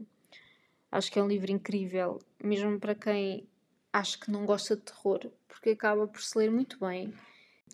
Acho 0.91 1.11
que 1.11 1.19
é 1.19 1.23
um 1.23 1.27
livro 1.27 1.51
incrível, 1.51 2.19
mesmo 2.43 2.79
para 2.79 2.95
quem 2.95 3.47
acho 3.95 4.19
que 4.19 4.29
não 4.29 4.45
gosta 4.45 4.75
de 4.75 4.81
terror, 4.81 5.31
porque 5.47 5.69
acaba 5.69 6.05
por 6.05 6.21
se 6.21 6.37
ler 6.37 6.51
muito 6.51 6.77
bem 6.79 7.13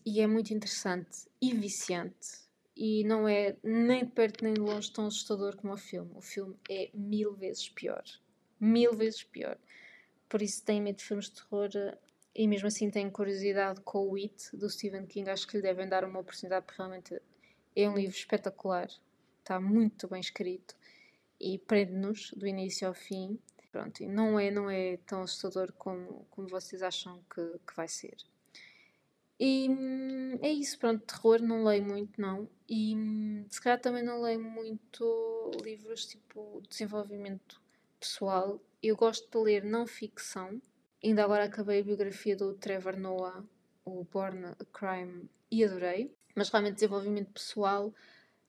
e 0.05 0.21
é 0.21 0.27
muito 0.27 0.53
interessante 0.53 1.27
e 1.41 1.51
viciante. 1.51 2.41
E 2.77 3.03
não 3.05 3.27
é 3.27 3.57
nem 3.63 4.05
de 4.05 4.11
perto 4.11 4.43
nem 4.43 4.53
de 4.53 4.61
longe 4.61 4.91
tão 4.91 5.07
assustador 5.07 5.55
como 5.57 5.73
o 5.73 5.77
filme. 5.77 6.11
O 6.15 6.21
filme 6.21 6.55
é 6.69 6.91
mil 6.93 7.33
vezes 7.33 7.67
pior. 7.69 8.03
Mil 8.59 8.93
vezes 8.93 9.23
pior. 9.23 9.57
Por 10.29 10.43
isso 10.43 10.63
tenho 10.63 10.83
medo 10.83 10.97
de 10.97 11.03
filmes 11.03 11.25
de 11.25 11.41
terror 11.41 11.69
e 12.35 12.47
mesmo 12.47 12.67
assim 12.67 12.91
tenho 12.91 13.11
curiosidade 13.11 13.81
com 13.81 14.07
o 14.07 14.15
It 14.15 14.55
do 14.55 14.69
Stephen 14.69 15.07
King. 15.07 15.27
Acho 15.27 15.47
que 15.47 15.57
lhe 15.57 15.63
devem 15.63 15.89
dar 15.89 16.03
uma 16.05 16.19
oportunidade 16.19 16.67
porque 16.67 16.77
realmente 16.77 17.19
é 17.75 17.89
um 17.89 17.95
livro 17.95 18.15
espetacular. 18.15 18.89
Está 19.39 19.59
muito 19.59 20.07
bem 20.07 20.21
escrito 20.21 20.75
e 21.39 21.57
prende-nos 21.57 22.31
do 22.33 22.45
início 22.45 22.87
ao 22.87 22.93
fim. 22.93 23.39
Pronto, 23.71 24.01
e 24.01 24.07
não 24.07 24.37
é, 24.37 24.51
não 24.51 24.69
é 24.69 24.97
tão 25.05 25.21
assustador 25.21 25.71
como, 25.73 26.25
como 26.29 26.47
vocês 26.47 26.83
acham 26.83 27.23
que, 27.33 27.41
que 27.65 27.75
vai 27.75 27.87
ser. 27.87 28.17
E 29.39 29.69
hum, 29.69 30.37
é 30.41 30.51
isso, 30.51 30.77
pronto, 30.77 31.03
terror 31.05 31.41
não 31.41 31.63
leio 31.63 31.83
muito, 31.83 32.19
não. 32.21 32.47
E 32.69 32.95
hum, 32.95 33.45
se 33.49 33.61
calhar 33.61 33.79
também 33.79 34.03
não 34.03 34.21
leio 34.21 34.39
muito 34.39 35.51
livros 35.63 36.05
tipo 36.05 36.61
desenvolvimento 36.69 37.61
pessoal. 37.99 38.61
Eu 38.83 38.95
gosto 38.95 39.27
de 39.31 39.43
ler 39.43 39.63
não 39.63 39.87
ficção. 39.87 40.61
Ainda 41.03 41.23
agora 41.23 41.45
acabei 41.45 41.79
a 41.79 41.83
biografia 41.83 42.35
do 42.35 42.53
Trevor 42.53 42.97
Noah, 42.97 43.43
o 43.85 44.03
Born 44.03 44.45
a 44.45 44.65
Crime, 44.65 45.27
e 45.49 45.63
adorei. 45.63 46.13
Mas 46.35 46.49
realmente 46.49 46.75
desenvolvimento 46.75 47.31
pessoal 47.31 47.93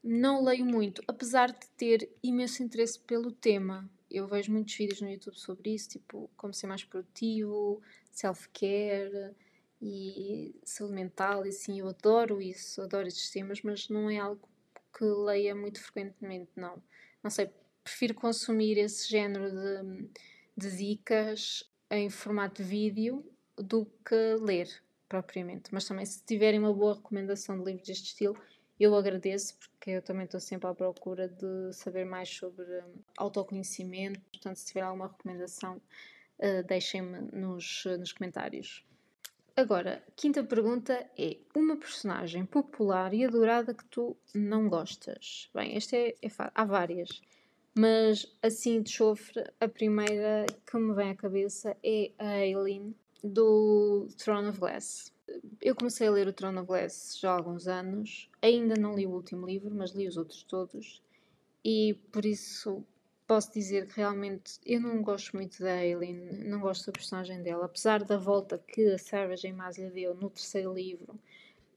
não 0.03 0.45
leio 0.45 0.65
muito, 0.67 1.03
apesar 1.07 1.53
de 1.53 1.67
ter 1.77 2.11
imenso 2.23 2.63
interesse 2.63 2.99
pelo 2.99 3.31
tema. 3.33 3.89
Eu 4.13 4.27
vejo 4.27 4.53
muitos 4.53 4.75
vídeos 4.75 5.01
no 5.01 5.11
YouTube 5.11 5.39
sobre 5.39 5.75
isso, 5.75 5.91
tipo 5.91 6.31
como 6.37 6.53
ser 6.53 6.67
mais 6.67 6.85
produtivo, 6.85 7.81
self-care 8.11 9.35
e 9.81 10.55
saúde 10.65 10.95
mental, 10.95 11.45
e 11.45 11.49
assim, 11.49 11.81
eu 11.81 11.89
adoro 11.89 12.41
isso, 12.41 12.81
adoro 12.83 13.09
esses 13.09 13.31
temas, 13.31 13.63
mas 13.63 13.89
não 13.89 14.09
é 14.09 14.19
algo 14.19 14.49
que 14.97 15.05
leia 15.05 15.55
muito 15.55 15.83
frequentemente, 15.83 16.51
não. 16.55 16.81
Não 17.23 17.31
sei, 17.31 17.51
prefiro 17.83 18.15
consumir 18.15 18.79
esse 18.79 19.09
género 19.09 19.51
de, 19.51 20.09
de 20.57 20.77
dicas 20.77 21.69
em 21.91 22.09
formato 22.09 22.63
de 22.63 22.69
vídeo 22.69 23.25
do 23.57 23.87
que 24.05 24.37
ler 24.41 24.69
propriamente. 25.09 25.73
Mas 25.73 25.85
também, 25.85 26.07
se 26.07 26.23
tiverem 26.25 26.59
uma 26.59 26.73
boa 26.73 26.95
recomendação 26.95 27.59
de 27.59 27.65
livros 27.65 27.87
deste 27.87 28.07
estilo, 28.07 28.37
eu 28.83 28.97
agradeço 28.97 29.57
porque 29.59 29.91
eu 29.91 30.03
também 30.03 30.25
estou 30.25 30.41
sempre 30.41 30.69
à 30.69 30.75
procura 30.75 31.29
de 31.29 31.73
saber 31.73 32.05
mais 32.05 32.29
sobre 32.29 32.65
hum, 32.65 32.95
autoconhecimento. 33.17 34.21
Portanto, 34.33 34.57
se 34.57 34.67
tiver 34.67 34.81
alguma 34.81 35.07
recomendação, 35.09 35.81
uh, 36.39 36.63
deixem-me 36.67 37.21
nos, 37.33 37.85
nos 37.99 38.13
comentários. 38.13 38.85
Agora, 39.57 40.03
quinta 40.17 40.43
pergunta 40.43 41.09
é: 41.17 41.37
uma 41.55 41.77
personagem 41.77 42.45
popular 42.45 43.13
e 43.13 43.25
adorada 43.25 43.75
que 43.75 43.85
tu 43.85 44.17
não 44.35 44.69
gostas? 44.69 45.51
Bem, 45.55 45.77
esta 45.77 45.97
é, 45.97 46.15
é 46.23 46.29
há 46.55 46.65
várias, 46.65 47.21
mas 47.75 48.27
assim 48.43 48.83
de 48.83 48.91
chofre, 48.91 49.45
a 49.61 49.69
primeira 49.69 50.47
que 50.67 50.77
me 50.77 50.95
vem 50.95 51.11
à 51.11 51.15
cabeça 51.15 51.77
é 51.85 52.11
a 52.19 52.29
Aileen 52.29 52.95
do 53.23 54.09
Throne 54.17 54.49
of 54.49 54.59
Glass 54.59 55.13
eu 55.61 55.75
comecei 55.75 56.07
a 56.07 56.11
ler 56.11 56.29
o 56.29 56.33
Throne 56.33 56.59
of 56.59 56.67
Glass 56.67 57.19
já 57.19 57.31
há 57.31 57.37
alguns 57.37 57.67
anos. 57.69 58.29
Ainda 58.41 58.75
não 58.75 58.95
li 58.95 59.07
o 59.07 59.11
último 59.11 59.47
livro, 59.47 59.75
mas 59.75 59.93
li 59.93 60.07
os 60.07 60.17
outros 60.17 60.43
todos. 60.43 61.03
E 61.65 61.95
por 62.11 62.25
isso 62.25 62.85
posso 63.27 63.53
dizer 63.53 63.87
que 63.87 63.97
realmente 63.97 64.59
eu 64.67 64.81
não 64.81 65.03
gosto 65.03 65.35
muito 65.35 65.63
da 65.63 65.73
Aileen, 65.73 66.45
não 66.45 66.61
gosto 66.61 66.87
da 66.87 66.93
personagem 66.93 67.43
dela. 67.43 67.67
Apesar 67.67 68.05
da 68.05 68.17
volta 68.17 68.59
que 68.59 68.93
a 68.93 68.99
Sarah 68.99 69.37
J. 69.37 69.53
Lhe 69.79 69.91
deu 69.91 70.15
no 70.15 70.29
terceiro 70.29 70.75
livro, 70.75 71.19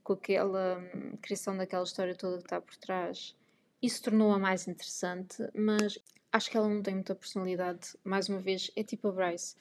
com 0.03 0.13
aquela 0.13 0.77
hum, 0.93 1.17
criação 1.21 1.55
daquela 1.55 1.83
história 1.83 2.15
toda 2.15 2.37
que 2.37 2.43
está 2.43 2.59
por 2.59 2.75
trás, 2.75 3.35
isso 3.81 4.03
tornou-a 4.03 4.39
mais 4.39 4.67
interessante, 4.67 5.37
mas 5.53 5.97
acho 6.31 6.49
que 6.49 6.57
ela 6.57 6.67
não 6.67 6.81
tem 6.81 6.95
muita 6.95 7.15
personalidade. 7.15 7.95
Mais 8.03 8.27
uma 8.27 8.39
vez, 8.39 8.71
é 8.75 8.83
tipo 8.83 9.07
a 9.07 9.11
Bryce 9.11 9.55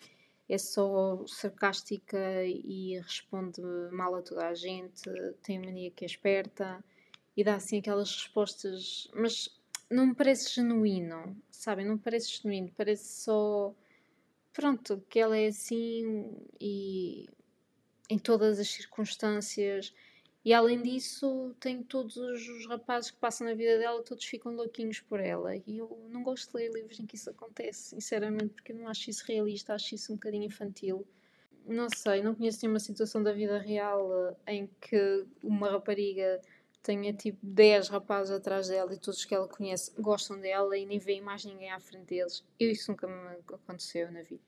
é 0.49 0.59
só 0.59 1.25
sarcástica 1.27 2.45
e 2.45 2.99
responde 3.01 3.63
mal 3.93 4.15
a 4.15 4.23
toda 4.23 4.49
a 4.49 4.55
gente, 4.55 5.11
tem 5.43 5.59
mania 5.59 5.91
que 5.91 6.05
é 6.05 6.07
esperta 6.07 6.85
e 7.37 7.43
dá 7.43 7.57
assim 7.57 7.79
aquelas 7.79 8.15
respostas, 8.15 9.11
mas 9.15 9.49
não 9.91 10.07
me 10.07 10.15
parece 10.15 10.55
genuíno, 10.55 11.37
sabem? 11.51 11.87
Não 11.87 11.95
me 11.95 12.01
parece 12.01 12.41
genuíno, 12.41 12.71
parece 12.77 13.23
só 13.23 13.75
pronto, 14.53 15.03
que 15.09 15.19
ela 15.19 15.37
é 15.37 15.49
assim 15.49 16.31
e 16.61 17.27
em 18.09 18.19
todas 18.19 18.61
as 18.61 18.69
circunstâncias 18.69 19.95
e 20.45 20.53
além 20.53 20.83
disso, 20.83 21.57
tem 21.59 21.83
todos 21.83 22.19
os 22.19 22.67
rapazes 22.67 23.11
que 23.11 23.17
passam 23.17 23.47
na 23.47 23.55
vida 23.55 23.79
dela, 23.79 24.03
todos 24.03 24.25
ficam 24.27 24.55
louquinhos 24.55 25.01
por 25.01 25.19
ela. 25.19 25.57
E 25.57 25.79
eu 25.79 26.07
não 26.11 26.23
gosto 26.23 26.51
de 26.51 26.57
ler 26.59 26.71
livros 26.71 27.01
em 27.01 27.07
que 27.07 27.17
isso 27.17 27.31
acontece, 27.31 27.91
sinceramente, 27.91 28.49
porque 28.49 28.73
eu 28.73 28.77
não 28.77 28.87
acho 28.87 29.09
isso 29.09 29.25
realista, 29.27 29.73
acho 29.73 29.95
isso 29.95 30.13
um 30.13 30.17
bocadinho 30.17 30.45
infantil. 30.45 31.07
Não 31.67 31.89
sei, 31.89 32.23
não 32.23 32.35
conheço 32.35 32.59
nenhuma 32.63 32.79
situação 32.79 33.23
da 33.23 33.33
vida 33.33 33.59
real 33.59 34.37
eh, 34.47 34.57
em 34.57 34.71
que 34.83 35.27
uma 35.43 35.71
rapariga 35.71 36.43
tenha 36.83 37.15
tipo 37.15 37.39
10 37.43 37.89
rapazes 37.89 38.31
atrás 38.31 38.69
dela 38.69 38.93
e 38.93 38.99
todos 38.99 39.25
que 39.25 39.35
ela 39.35 39.49
conhece 39.49 39.91
gostam 39.99 40.39
dela 40.39 40.77
e 40.77 40.85
nem 40.85 40.99
vêem 40.99 41.23
mais 41.23 41.43
ninguém 41.47 41.71
à 41.71 41.81
frente 41.81 42.09
deles. 42.09 42.45
Eu, 42.61 42.71
isso 42.71 42.91
nunca 42.91 43.07
me 43.07 43.39
aconteceu 43.51 44.13
na 44.13 44.21
vida. 44.21 44.43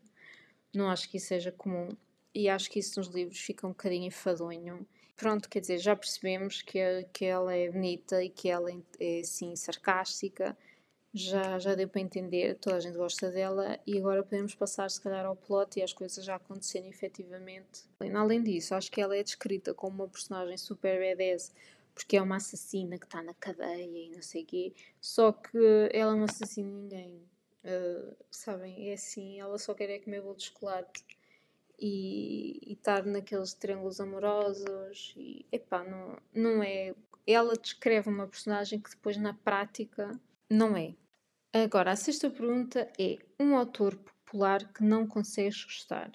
Não 0.75 0.91
acho 0.91 1.11
que 1.11 1.17
isso 1.17 1.29
seja 1.29 1.51
comum. 1.51 1.89
E 2.35 2.51
acho 2.51 2.71
que 2.71 2.79
isso 2.79 3.01
nos 3.01 3.09
livros 3.09 3.41
fica 3.41 3.67
um 3.67 3.71
bocadinho 3.71 4.05
enfadonho 4.09 4.87
pronto, 5.17 5.49
quer 5.49 5.61
dizer, 5.61 5.79
já 5.79 5.97
percebemos 5.97 6.63
que, 6.63 6.79
que 7.13 7.25
ela 7.25 7.55
é 7.55 7.71
bonita 7.71 8.23
e 8.23 8.29
que 8.29 8.49
ela 8.49 8.71
é 9.01 9.21
assim 9.21 9.57
sarcástica, 9.57 10.57
já, 11.13 11.59
já 11.59 11.75
deu 11.75 11.89
para 11.89 12.03
entender, 12.03 12.57
toda 12.57 12.77
a 12.77 12.81
gente 12.81 12.97
gosta 12.97 13.31
dela 13.31 13.81
e 13.87 13.99
agora 13.99 14.23
podemos 14.23 14.55
passar 14.55 14.91
se 14.91 15.01
calhar 15.01 15.25
ao 15.25 15.35
plot 15.35 15.79
e 15.79 15.83
as 15.83 15.93
coisas 15.93 16.23
já 16.23 16.37
acontecerem 16.37 16.91
efetivamente. 16.91 17.85
Além 18.15 18.43
disso, 18.43 18.75
acho 18.75 18.93
que 18.93 19.01
ela 19.01 19.17
é 19.17 19.23
descrita 19.23 19.73
como 19.73 20.03
uma 20.03 20.09
personagem 20.09 20.59
super 20.59 21.01
badass 21.01 21.53
porque 21.95 22.19
é 22.19 22.23
uma 22.23 22.37
assassina 22.37 22.99
que 22.99 23.07
está 23.07 23.23
na 23.23 23.33
cadeia 23.33 24.07
e 24.07 24.11
não 24.11 24.21
sei 24.21 24.43
o 24.43 24.47
quê, 24.47 24.75
só 25.01 25.33
que 25.33 25.59
ela 25.91 26.15
não 26.15 26.25
assassina 26.25 26.69
ninguém. 26.71 27.23
Uh, 27.65 28.15
sabem, 28.31 28.91
é 28.91 28.93
assim, 28.93 29.41
ela 29.41 29.59
só 29.59 29.73
quer 29.73 29.89
é 29.89 29.99
comer 29.99 30.21
bolo 30.21 30.37
de 30.37 30.45
chocolate 30.45 31.03
e, 31.79 32.73
estar 32.73 33.05
naqueles 33.05 33.55
triângulos 33.55 34.01
amorosos 34.01 35.15
e 35.17 35.45
epá, 35.53 35.85
não, 35.85 36.19
não 36.35 36.63
é. 36.63 36.95
Ela 37.27 37.55
descreve 37.55 38.09
uma 38.09 38.27
personagem 38.27 38.81
que 38.81 38.91
depois 38.91 39.17
na 39.17 39.35
prática 39.35 40.19
não 40.49 40.77
é. 40.77 40.95
Agora, 41.53 41.93
a 41.93 41.97
sexta 41.97 42.31
pergunta 42.31 42.91
é: 42.99 43.19
um 43.39 43.57
autor 43.57 43.97
popular 43.97 44.73
que 44.73 44.83
não 44.83 45.07
consegues 45.07 45.65
gostar? 45.65 46.13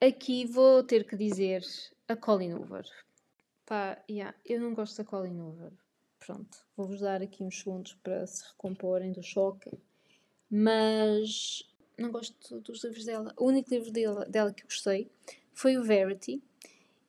Aqui 0.00 0.44
vou 0.46 0.82
ter 0.82 1.06
que 1.06 1.16
dizer 1.16 1.62
a 2.08 2.16
Colin 2.16 2.54
Hoover. 2.54 2.84
Pá, 3.66 4.02
yeah, 4.10 4.36
eu 4.44 4.60
não 4.60 4.74
gosto 4.74 4.98
da 4.98 5.04
Colin 5.04 5.40
Hoover. 5.40 5.72
Pronto, 6.18 6.58
vou-vos 6.76 7.00
dar 7.00 7.22
aqui 7.22 7.42
uns 7.42 7.58
segundos 7.58 7.94
para 8.02 8.26
se 8.26 8.46
recomporem 8.48 9.12
do 9.12 9.22
choque. 9.22 9.70
Mas 10.50 11.64
não 11.98 12.10
gosto 12.10 12.60
dos 12.60 12.82
livros 12.84 13.04
dela. 13.04 13.32
O 13.36 13.46
único 13.46 13.70
livro 13.70 13.90
dela, 13.90 14.24
dela 14.26 14.52
que 14.52 14.62
eu 14.62 14.66
gostei 14.66 15.10
foi 15.52 15.76
o 15.76 15.84
Verity 15.84 16.42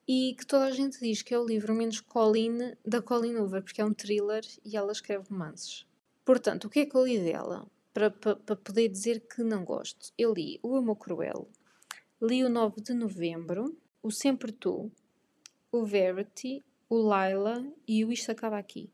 e 0.06 0.34
que 0.38 0.46
toda 0.46 0.66
a 0.66 0.70
gente 0.70 1.00
diz 1.00 1.22
que 1.22 1.34
é 1.34 1.38
o 1.38 1.44
livro 1.44 1.74
menos 1.74 2.00
Colin 2.00 2.74
da 2.84 3.02
Colin 3.02 3.36
Hoover, 3.36 3.62
porque 3.62 3.80
é 3.80 3.84
um 3.84 3.92
thriller 3.92 4.44
e 4.64 4.76
ela 4.76 4.92
escreve 4.92 5.28
romances. 5.28 5.86
Portanto, 6.24 6.66
o 6.66 6.70
que 6.70 6.80
é 6.80 6.86
que 6.86 6.94
eu 6.94 7.04
li 7.04 7.18
dela? 7.18 7.66
Para, 7.92 8.10
para, 8.10 8.36
para 8.36 8.56
poder 8.56 8.88
dizer 8.88 9.20
que 9.20 9.42
não 9.42 9.64
gosto. 9.64 10.12
Eu 10.16 10.32
li 10.32 10.60
O 10.62 10.76
Amor 10.76 10.96
Cruel, 10.96 11.48
li 12.20 12.44
o 12.44 12.48
9 12.48 12.82
de 12.82 12.94
Novembro, 12.94 13.76
o 14.02 14.10
Sempre 14.10 14.52
Tu, 14.52 14.90
o 15.72 15.84
Verity, 15.84 16.64
o 16.88 16.96
Laila 16.96 17.66
e 17.88 18.04
o 18.04 18.12
Isto 18.12 18.32
Acaba 18.32 18.58
Aqui. 18.58 18.90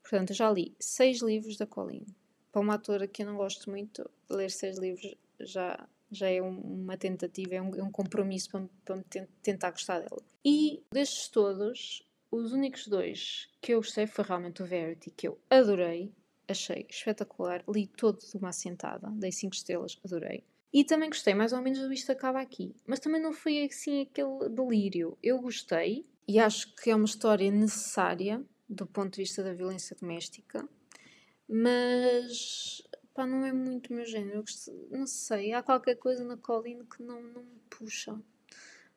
Portanto, 0.00 0.30
eu 0.30 0.36
já 0.36 0.50
li 0.50 0.74
seis 0.78 1.20
livros 1.20 1.56
da 1.56 1.66
Colin. 1.66 2.06
Para 2.52 2.60
uma 2.60 2.74
autora 2.74 3.08
que 3.08 3.22
eu 3.22 3.26
não 3.26 3.36
gosto 3.36 3.68
muito, 3.68 4.08
ler 4.30 4.50
seis 4.50 4.78
livros 4.78 5.14
já, 5.40 5.88
já 6.10 6.28
é 6.30 6.40
uma 6.40 6.96
tentativa, 6.96 7.54
é 7.54 7.62
um, 7.62 7.74
é 7.74 7.82
um 7.82 7.90
compromisso 7.90 8.50
para, 8.50 8.68
para 8.84 8.96
me 8.96 9.04
tentar 9.42 9.70
gostar 9.70 10.00
dela. 10.00 10.22
E 10.44 10.82
destes 10.92 11.28
todos, 11.28 12.06
os 12.30 12.52
únicos 12.52 12.86
dois 12.88 13.48
que 13.60 13.72
eu 13.72 13.78
gostei 13.78 14.06
foi 14.06 14.24
realmente 14.24 14.62
o 14.62 14.66
Verity, 14.66 15.10
que 15.10 15.28
eu 15.28 15.38
adorei, 15.48 16.12
achei 16.48 16.86
espetacular, 16.88 17.64
li 17.68 17.86
todo 17.86 18.18
de 18.18 18.36
uma 18.36 18.50
assentada, 18.50 19.08
dei 19.12 19.32
5 19.32 19.54
estrelas, 19.54 19.98
adorei. 20.04 20.44
E 20.72 20.82
também 20.84 21.08
gostei 21.08 21.34
mais 21.34 21.52
ou 21.52 21.62
menos 21.62 21.78
do 21.78 21.92
Isto 21.92 22.10
Acaba 22.10 22.40
Aqui. 22.40 22.74
Mas 22.84 22.98
também 22.98 23.22
não 23.22 23.32
foi 23.32 23.64
assim 23.64 24.02
aquele 24.02 24.48
delírio. 24.48 25.16
Eu 25.22 25.40
gostei 25.40 26.04
e 26.26 26.40
acho 26.40 26.74
que 26.74 26.90
é 26.90 26.96
uma 26.96 27.04
história 27.04 27.48
necessária 27.48 28.44
do 28.68 28.84
ponto 28.86 29.14
de 29.14 29.22
vista 29.22 29.42
da 29.42 29.52
violência 29.52 29.96
doméstica, 30.00 30.68
mas 31.48 32.82
pá, 33.14 33.26
não 33.26 33.44
é 33.46 33.52
muito 33.52 33.92
meu 33.92 34.04
género. 34.04 34.44
Não 34.90 35.06
sei, 35.06 35.52
há 35.52 35.62
qualquer 35.62 35.94
coisa 35.96 36.24
na 36.24 36.36
Colleen 36.36 36.84
que 36.84 37.02
não, 37.02 37.22
não 37.22 37.42
me 37.42 37.60
puxa. 37.70 38.20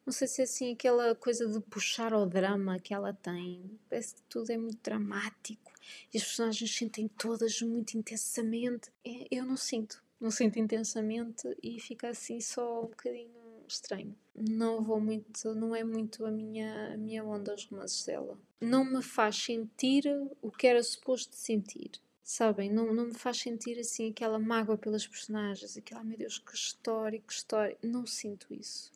Não 0.05 0.13
sei 0.13 0.27
se 0.27 0.41
é 0.41 0.43
assim 0.45 0.73
aquela 0.73 1.13
coisa 1.15 1.47
de 1.47 1.59
puxar 1.59 2.13
ao 2.13 2.25
drama 2.25 2.79
que 2.79 2.93
ela 2.93 3.13
tem. 3.13 3.79
Parece 3.89 4.15
que 4.15 4.21
tudo 4.23 4.51
é 4.51 4.57
muito 4.57 4.79
dramático 4.81 5.71
e 6.13 6.17
as 6.17 6.23
personagens 6.23 6.75
sentem 6.75 7.07
todas 7.07 7.61
muito 7.61 7.97
intensamente. 7.97 8.89
É, 9.05 9.27
eu 9.29 9.45
não 9.45 9.57
sinto, 9.57 10.01
não 10.19 10.31
sinto 10.31 10.57
intensamente 10.59 11.47
e 11.61 11.79
fica 11.79 12.09
assim 12.09 12.39
só 12.39 12.85
um 12.85 12.87
bocadinho 12.87 13.37
estranho. 13.67 14.15
Não 14.33 14.81
vou 14.81 14.99
muito, 14.99 15.53
não 15.53 15.75
é 15.75 15.83
muito 15.83 16.25
a 16.25 16.31
minha, 16.31 16.93
a 16.93 16.97
minha 16.97 17.23
onda 17.23 17.53
os 17.53 17.65
romances 17.65 18.05
dela. 18.05 18.39
Não 18.61 18.85
me 18.85 19.01
faz 19.03 19.35
sentir 19.35 20.05
o 20.41 20.49
que 20.49 20.67
era 20.67 20.81
suposto 20.81 21.35
sentir. 21.35 21.91
Sabem? 22.27 22.69
Não, 22.69 22.93
não 22.93 23.05
me 23.05 23.13
faz 23.13 23.37
sentir 23.37 23.79
assim 23.79 24.09
aquela 24.09 24.37
mágoa 24.37 24.77
pelas 24.77 25.07
personagens, 25.07 25.77
aquela, 25.77 26.03
meu 26.03 26.17
Deus, 26.17 26.37
que 26.37 26.53
história, 26.53 27.21
que 27.25 27.31
história. 27.31 27.77
Não 27.81 28.05
sinto 28.05 28.53
isso. 28.53 28.91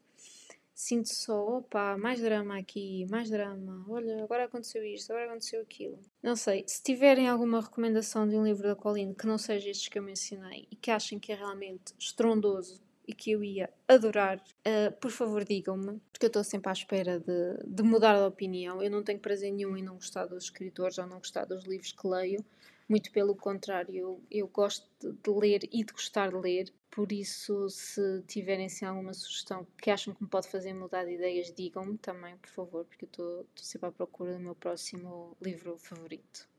Sinto 0.75 1.07
só, 1.07 1.59
opa, 1.59 1.97
mais 1.97 2.19
drama 2.19 2.59
aqui, 2.59 3.07
mais 3.09 3.29
drama. 3.29 3.85
Olha, 3.87 4.21
agora 4.21 4.43
aconteceu 4.43 4.83
isto, 4.83 5.11
agora 5.11 5.27
aconteceu 5.27 5.61
aquilo. 5.61 5.97
Não 6.21 6.35
sei, 6.35 6.65
se 6.67 6.83
tiverem 6.83 7.29
alguma 7.29 7.61
recomendação 7.61 8.27
de 8.27 8.35
um 8.35 8.43
livro 8.43 8.67
da 8.67 8.75
Colleen 8.75 9.13
que 9.13 9.25
não 9.25 9.37
seja 9.37 9.69
estes 9.69 9.87
que 9.87 9.97
eu 9.97 10.03
mencionei 10.03 10.67
e 10.69 10.75
que 10.75 10.91
achem 10.91 11.17
que 11.17 11.31
é 11.31 11.35
realmente 11.35 11.93
estrondoso 11.97 12.81
e 13.07 13.13
que 13.13 13.31
eu 13.31 13.41
ia 13.41 13.69
adorar, 13.87 14.39
uh, 14.39 14.91
por 14.99 15.09
favor 15.09 15.45
digam-me, 15.45 16.01
porque 16.11 16.25
eu 16.25 16.27
estou 16.27 16.43
sempre 16.43 16.69
à 16.69 16.73
espera 16.73 17.17
de, 17.17 17.63
de 17.65 17.81
mudar 17.81 18.17
de 18.17 18.25
opinião. 18.25 18.83
Eu 18.83 18.91
não 18.91 19.01
tenho 19.01 19.19
prazer 19.19 19.53
nenhum 19.53 19.77
em 19.77 19.81
não 19.81 19.95
gostar 19.95 20.25
dos 20.25 20.43
escritores 20.43 20.97
ou 20.97 21.07
não 21.07 21.19
gostar 21.19 21.45
dos 21.45 21.63
livros 21.63 21.93
que 21.93 22.05
leio. 22.05 22.43
Muito 22.91 23.09
pelo 23.13 23.33
contrário, 23.33 24.21
eu, 24.29 24.49
gosto 24.49 24.85
de, 24.99 25.13
de 25.13 25.29
ler 25.29 25.63
e 25.71 25.81
de 25.81 25.93
gostar 25.93 26.29
de 26.29 26.35
ler. 26.35 26.73
Por 26.89 27.09
isso, 27.13 27.69
se 27.69 28.21
tiverem 28.27 28.65
assim, 28.65 28.83
alguma 28.83 29.13
sugestão 29.13 29.65
que 29.81 29.89
acham 29.89 30.13
que 30.13 30.21
me 30.21 30.27
pode 30.27 30.49
fazer 30.49 30.73
mudar 30.73 31.05
de 31.05 31.13
ideias, 31.13 31.53
digam-me 31.53 31.97
também, 31.97 32.35
por 32.35 32.49
favor, 32.49 32.83
porque 32.83 33.05
eu 33.05 33.07
estou 33.07 33.47
sempre 33.55 33.87
à 33.87 33.91
procura 33.93 34.33
do 34.33 34.41
meu 34.41 34.53
próximo 34.55 35.37
livro 35.41 35.77
favorito. 35.77 36.49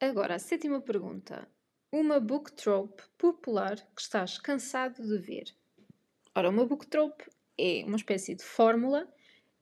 Agora, 0.00 0.34
a 0.34 0.38
sétima 0.40 0.80
pergunta. 0.80 1.46
Uma 1.92 2.18
book 2.18 2.50
trope 2.50 3.04
popular 3.16 3.76
que 3.94 4.02
estás 4.02 4.40
cansado 4.40 5.06
de 5.06 5.18
ver. 5.18 5.54
Ora, 6.34 6.50
uma 6.50 6.66
book 6.66 6.84
trope 6.88 7.30
é 7.56 7.84
uma 7.86 7.96
espécie 7.96 8.34
de 8.34 8.42
fórmula 8.42 9.08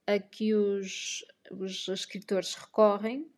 a 0.06 0.18
que 0.18 0.54
os, 0.54 1.22
os 1.50 1.86
escritores 1.86 2.54
recorrem 2.54 3.30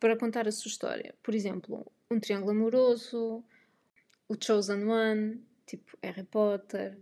para 0.00 0.16
contar 0.16 0.48
a 0.48 0.50
sua 0.50 0.70
história. 0.70 1.14
Por 1.22 1.36
exemplo, 1.36 1.86
um 2.10 2.18
triângulo 2.18 2.50
amoroso, 2.50 3.44
o 4.28 4.34
Chosen 4.38 4.84
One, 4.84 5.46
tipo 5.64 5.96
Harry 6.02 6.24
Potter, 6.24 6.98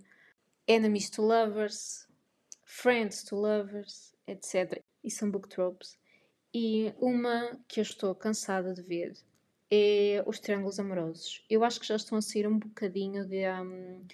Enemies 0.67 1.09
to 1.09 1.23
Lovers, 1.23 2.07
Friends 2.63 3.23
to 3.25 3.37
Lovers, 3.37 4.15
etc. 4.27 4.83
E 5.03 5.11
são 5.11 5.31
book 5.31 5.49
tropes. 5.49 5.99
E 6.53 6.93
uma 6.99 7.59
que 7.67 7.81
eu 7.81 7.83
estou 7.83 8.15
cansada 8.15 8.75
de 8.75 8.83
ver 8.83 9.15
é 9.71 10.23
os 10.27 10.39
triângulos 10.39 10.79
amorosos. 10.79 11.43
Eu 11.49 11.65
acho 11.65 11.81
que 11.81 11.87
já 11.87 11.97
estão 11.97 12.19
a 12.19 12.23
sair 12.23 12.47
um 12.47 12.59
bocadinho 12.59 13.27
de, 13.27 13.49
um, 13.49 14.05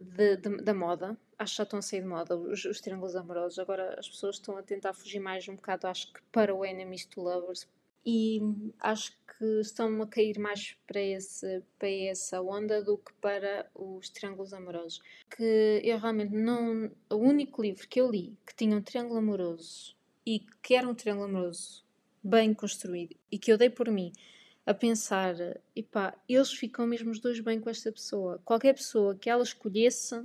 de, 0.00 0.36
de, 0.36 0.56
da 0.62 0.74
moda. 0.74 1.18
Acho 1.38 1.54
que 1.54 1.58
já 1.58 1.62
estão 1.64 1.78
a 1.80 1.82
sair 1.82 2.02
de 2.02 2.06
moda 2.06 2.36
os, 2.36 2.64
os, 2.64 2.80
triângulos 2.80 3.16
amorosos. 3.16 3.58
Agora 3.58 3.98
as 3.98 4.08
pessoas 4.08 4.36
estão 4.36 4.56
a 4.56 4.62
tentar 4.62 4.92
fugir 4.92 5.18
mais 5.18 5.48
um 5.48 5.56
bocado, 5.56 5.88
acho 5.88 6.12
que 6.12 6.20
para 6.30 6.54
o 6.54 6.64
Enemies 6.64 7.04
to 7.06 7.20
Lovers. 7.20 7.66
E 8.04 8.40
acho 8.78 9.12
que 9.38 9.44
estão 9.60 10.00
a 10.02 10.06
cair 10.06 10.38
mais 10.38 10.76
para, 10.86 11.00
esse, 11.00 11.62
para 11.78 11.88
essa 11.88 12.40
onda 12.40 12.82
do 12.82 12.98
que 12.98 13.12
para 13.20 13.70
os 13.74 14.08
triângulos 14.08 14.52
amorosos. 14.52 15.00
Que 15.36 15.80
eu 15.84 15.98
realmente 15.98 16.34
não. 16.34 16.90
O 17.08 17.16
único 17.16 17.62
livro 17.62 17.88
que 17.88 18.00
eu 18.00 18.10
li 18.10 18.36
que 18.46 18.54
tinha 18.54 18.76
um 18.76 18.82
triângulo 18.82 19.18
amoroso 19.18 19.96
e 20.26 20.40
que 20.62 20.74
era 20.74 20.88
um 20.88 20.94
triângulo 20.94 21.28
amoroso 21.28 21.84
bem 22.22 22.52
construído 22.52 23.16
e 23.32 23.38
que 23.38 23.50
eu 23.50 23.56
dei 23.56 23.70
por 23.70 23.90
mim 23.90 24.12
a 24.66 24.74
pensar, 24.74 25.34
epá, 25.74 26.14
eles 26.28 26.52
ficam 26.52 26.86
mesmo 26.86 27.10
os 27.10 27.18
dois 27.18 27.40
bem 27.40 27.58
com 27.60 27.70
esta 27.70 27.90
pessoa. 27.90 28.40
Qualquer 28.44 28.74
pessoa 28.74 29.16
que 29.16 29.28
ela 29.28 29.42
escolhesse 29.42 30.22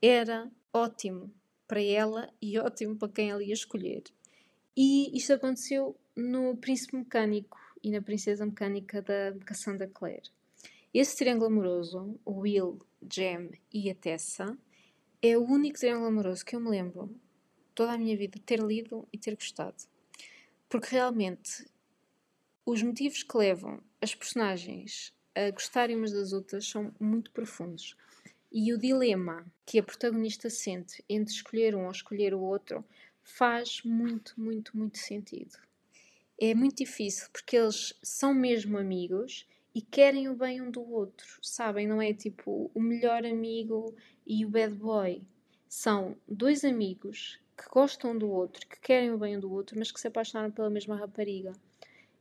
era 0.00 0.50
ótimo 0.72 1.32
para 1.66 1.82
ela 1.82 2.28
e 2.40 2.58
ótimo 2.58 2.96
para 2.96 3.08
quem 3.08 3.30
ela 3.30 3.42
ia 3.42 3.52
escolher. 3.52 4.04
E 4.76 5.16
isto 5.16 5.32
aconteceu 5.32 5.96
no 6.18 6.56
Príncipe 6.56 6.96
Mecânico 6.96 7.56
e 7.80 7.92
na 7.92 8.02
Princesa 8.02 8.44
Mecânica 8.44 9.00
da 9.00 9.32
Cassandra 9.44 9.86
Clare. 9.86 10.24
Esse 10.92 11.16
triângulo 11.16 11.46
amoroso, 11.46 12.18
o 12.24 12.40
Will, 12.40 12.84
Jem 13.08 13.52
e 13.72 13.88
a 13.88 13.94
Tessa, 13.94 14.58
é 15.22 15.38
o 15.38 15.44
único 15.44 15.78
triângulo 15.78 16.08
amoroso 16.08 16.44
que 16.44 16.56
eu 16.56 16.60
me 16.60 16.70
lembro 16.70 17.14
toda 17.72 17.92
a 17.92 17.98
minha 17.98 18.16
vida 18.16 18.40
ter 18.44 18.58
lido 18.58 19.06
e 19.12 19.18
ter 19.18 19.36
gostado. 19.36 19.76
Porque 20.68 20.88
realmente 20.90 21.64
os 22.66 22.82
motivos 22.82 23.22
que 23.22 23.38
levam 23.38 23.80
as 24.02 24.12
personagens 24.12 25.14
a 25.36 25.52
gostarem 25.52 25.94
umas 25.94 26.10
das 26.10 26.32
outras 26.32 26.66
são 26.66 26.92
muito 26.98 27.30
profundos. 27.30 27.96
E 28.50 28.72
o 28.72 28.78
dilema 28.78 29.46
que 29.64 29.78
a 29.78 29.84
protagonista 29.84 30.50
sente 30.50 31.04
entre 31.08 31.32
escolher 31.32 31.76
um 31.76 31.84
ou 31.84 31.92
escolher 31.92 32.34
o 32.34 32.40
outro 32.40 32.84
faz 33.22 33.82
muito, 33.84 34.34
muito, 34.36 34.76
muito 34.76 34.98
sentido. 34.98 35.67
É 36.40 36.54
muito 36.54 36.78
difícil 36.78 37.28
porque 37.32 37.56
eles 37.56 37.94
são 38.02 38.32
mesmo 38.32 38.78
amigos 38.78 39.46
e 39.74 39.82
querem 39.82 40.28
o 40.28 40.34
bem 40.34 40.60
um 40.60 40.70
do 40.70 40.82
outro, 40.82 41.26
sabem? 41.42 41.86
Não 41.86 42.00
é 42.00 42.12
tipo 42.12 42.70
o 42.74 42.80
melhor 42.80 43.24
amigo 43.24 43.94
e 44.26 44.44
o 44.44 44.50
bad 44.50 44.74
boy. 44.74 45.22
São 45.68 46.16
dois 46.26 46.64
amigos 46.64 47.38
que 47.56 47.68
gostam 47.68 48.16
do 48.16 48.30
outro, 48.30 48.66
que 48.66 48.80
querem 48.80 49.10
o 49.12 49.18
bem 49.18 49.36
um 49.36 49.40
do 49.40 49.52
outro, 49.52 49.78
mas 49.78 49.90
que 49.90 50.00
se 50.00 50.06
apaixonaram 50.08 50.50
pela 50.50 50.70
mesma 50.70 50.96
rapariga 50.96 51.52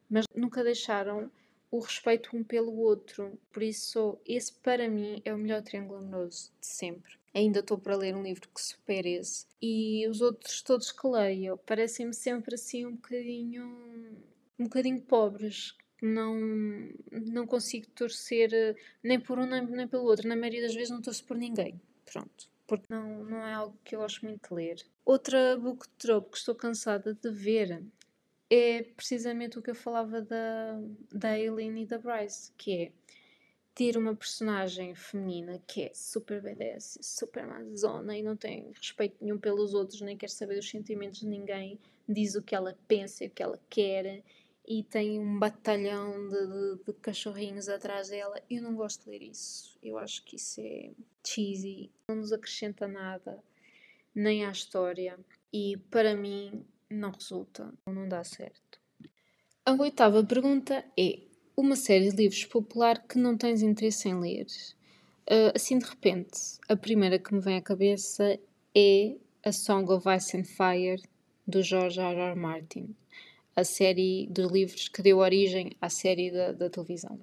mas 0.09 0.25
nunca 0.33 0.63
deixaram 0.63 1.29
o 1.69 1.79
respeito 1.79 2.35
um 2.35 2.43
pelo 2.43 2.75
outro. 2.77 3.37
Por 3.51 3.61
isso, 3.61 4.17
esse 4.25 4.53
para 4.53 4.87
mim 4.89 5.21
é 5.25 5.33
o 5.33 5.37
melhor 5.37 5.61
triângulo 5.61 5.99
amoroso 5.99 6.51
de 6.59 6.67
sempre. 6.67 7.17
Ainda 7.33 7.59
estou 7.59 7.77
para 7.77 7.95
ler 7.95 8.15
um 8.15 8.23
livro 8.23 8.49
que 8.49 8.61
supera 8.61 9.07
esse. 9.07 9.45
E 9.61 10.07
os 10.07 10.21
outros 10.21 10.61
todos 10.61 10.91
que 10.91 11.07
leio 11.07 11.57
parecem-me 11.57 12.13
sempre 12.13 12.55
assim 12.55 12.85
um 12.85 12.95
bocadinho. 12.95 13.65
um 14.57 14.63
bocadinho 14.63 15.01
pobres. 15.01 15.75
Não, 16.01 16.35
não 17.11 17.47
consigo 17.47 17.87
torcer 17.87 18.53
eh, 18.53 18.75
nem 19.03 19.19
por 19.19 19.39
um 19.39 19.47
nem, 19.47 19.65
nem 19.65 19.87
pelo 19.87 20.03
outro. 20.03 20.27
Na 20.27 20.35
maioria 20.35 20.61
das 20.61 20.75
vezes 20.75 20.91
não 20.91 21.01
torço 21.01 21.25
por 21.25 21.37
ninguém. 21.37 21.79
Pronto. 22.05 22.49
Porque 22.67 22.85
não, 22.89 23.23
não 23.23 23.47
é 23.47 23.53
algo 23.53 23.77
que 23.83 23.95
eu 23.95 23.99
gosto 23.99 24.25
muito 24.25 24.47
de 24.47 24.53
ler. 24.53 24.85
Outra 25.05 25.57
book 25.57 25.87
trope 25.97 26.31
que 26.31 26.37
estou 26.37 26.53
cansada 26.53 27.13
de 27.13 27.31
ver 27.31 27.83
é 28.49 28.83
precisamente 28.83 29.57
o 29.59 29.61
que 29.61 29.71
eu 29.71 29.75
falava 29.75 30.21
da, 30.21 30.79
da 31.11 31.29
Aileen 31.29 31.81
e 31.81 31.85
da 31.85 31.97
Bryce, 31.97 32.51
que 32.57 32.83
é 32.83 32.91
ter 33.75 33.95
uma 33.95 34.15
personagem 34.15 34.95
feminina 34.95 35.61
que 35.67 35.83
é 35.83 35.91
super 35.93 36.41
badass, 36.41 36.97
super 37.01 37.45
mazona 37.45 38.17
e 38.17 38.23
não 38.23 38.35
tem 38.35 38.71
respeito 38.71 39.17
nenhum 39.21 39.37
pelos 39.37 39.73
outros, 39.73 40.01
nem 40.01 40.17
quer 40.17 40.29
saber 40.29 40.55
dos 40.55 40.69
sentimentos 40.69 41.19
de 41.19 41.27
ninguém, 41.27 41.79
diz 42.09 42.35
o 42.35 42.41
que 42.41 42.55
ela 42.55 42.75
pensa 42.87 43.23
e 43.23 43.27
o 43.27 43.29
que 43.29 43.43
ela 43.43 43.59
quer 43.69 44.23
e 44.67 44.83
tem 44.83 45.17
um 45.17 45.39
batalhão 45.39 46.27
de, 46.27 46.47
de, 46.47 46.83
de, 46.85 46.93
cachorrinhos 46.99 47.69
atrás 47.69 48.09
dela. 48.09 48.35
Eu 48.49 48.61
não 48.61 48.75
gosto 48.75 49.05
de 49.05 49.11
ler 49.11 49.21
isso. 49.21 49.77
Eu 49.81 49.97
acho 49.97 50.23
que 50.25 50.35
isso 50.35 50.59
é 50.59 50.91
cheesy, 51.25 51.89
não 52.09 52.17
nos 52.17 52.33
acrescenta 52.33 52.85
nada, 52.85 53.41
nem 54.13 54.45
à 54.45 54.51
história. 54.51 55.17
E 55.53 55.77
para 55.89 56.15
mim, 56.15 56.65
não 56.89 57.11
resulta, 57.11 57.73
não 57.85 58.07
dá 58.07 58.23
certo. 58.23 58.79
A 59.65 59.73
oitava 59.73 60.23
pergunta 60.23 60.83
é: 60.97 61.19
uma 61.55 61.75
série 61.75 62.09
de 62.09 62.15
livros 62.15 62.45
popular 62.45 63.05
que 63.05 63.17
não 63.17 63.37
tens 63.37 63.61
interesse 63.61 64.07
em 64.07 64.19
ler? 64.19 64.47
Uh, 65.29 65.51
assim 65.53 65.77
de 65.77 65.85
repente, 65.85 66.39
a 66.69 66.75
primeira 66.75 67.19
que 67.19 67.33
me 67.33 67.41
vem 67.41 67.57
à 67.57 67.61
cabeça 67.61 68.39
é 68.73 69.17
A 69.43 69.51
Song 69.51 69.91
of 69.91 70.07
Ice 70.09 70.37
and 70.37 70.45
Fire, 70.45 71.01
do 71.45 71.61
George 71.61 71.99
R. 71.99 72.17
R. 72.17 72.35
Martin, 72.35 72.95
a 73.55 73.63
série 73.63 74.27
dos 74.27 74.49
livros 74.51 74.87
que 74.87 75.01
deu 75.01 75.17
origem 75.17 75.71
à 75.81 75.89
série 75.89 76.31
da, 76.31 76.53
da 76.53 76.69
televisão. 76.69 77.19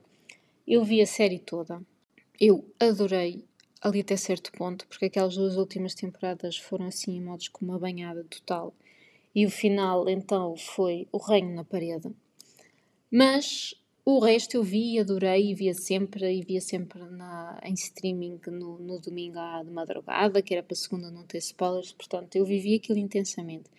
Eu 0.67 0.85
vi 0.85 1.01
a 1.01 1.07
série 1.07 1.39
toda, 1.39 1.81
eu 2.39 2.71
adorei 2.79 3.45
ali 3.81 4.01
até 4.01 4.17
certo 4.17 4.51
ponto, 4.53 4.87
porque 4.89 5.07
aquelas 5.07 5.37
duas 5.37 5.57
últimas 5.57 5.95
temporadas 5.95 6.59
foram 6.59 6.87
assim, 6.87 7.17
em 7.17 7.21
modos 7.23 7.49
com 7.49 7.65
uma 7.65 7.79
banhada 7.79 8.25
total 8.25 8.75
e 9.35 9.45
o 9.45 9.51
final 9.51 10.09
então 10.09 10.57
foi 10.57 11.09
O 11.11 11.19
Reino 11.19 11.55
na 11.55 11.65
Parede. 11.65 12.11
Mas 13.11 13.75
o 14.05 14.19
resto 14.19 14.57
eu 14.57 14.63
vi, 14.63 14.99
adorei 14.99 15.51
e 15.51 15.55
via 15.55 15.73
sempre, 15.73 16.31
e 16.31 16.43
via 16.43 16.61
sempre 16.61 17.03
na, 17.05 17.59
em 17.65 17.73
streaming 17.73 18.39
no, 18.49 18.79
no 18.79 18.99
domingo 19.01 19.39
à 19.39 19.63
de 19.63 19.71
madrugada, 19.71 20.43
que 20.43 20.53
era 20.53 20.63
para 20.63 20.77
segunda 20.77 21.11
não 21.11 21.25
ter 21.25 21.39
spoilers, 21.39 21.93
portanto 21.93 22.37
eu 22.37 22.45
vivi 22.45 22.75
aquilo 22.75 22.99
intensamente. 22.99 23.71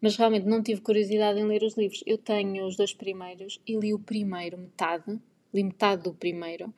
Mas 0.00 0.16
realmente 0.16 0.46
não 0.46 0.62
tive 0.62 0.80
curiosidade 0.80 1.40
em 1.40 1.44
ler 1.44 1.62
os 1.62 1.76
livros. 1.76 2.02
Eu 2.06 2.18
tenho 2.18 2.66
os 2.66 2.76
dois 2.76 2.92
primeiros 2.92 3.60
e 3.66 3.76
li 3.76 3.92
o 3.92 3.98
primeiro, 3.98 4.58
metade, 4.58 5.18
li 5.52 5.64
metade 5.64 6.02
do 6.04 6.14
primeiro, 6.14 6.72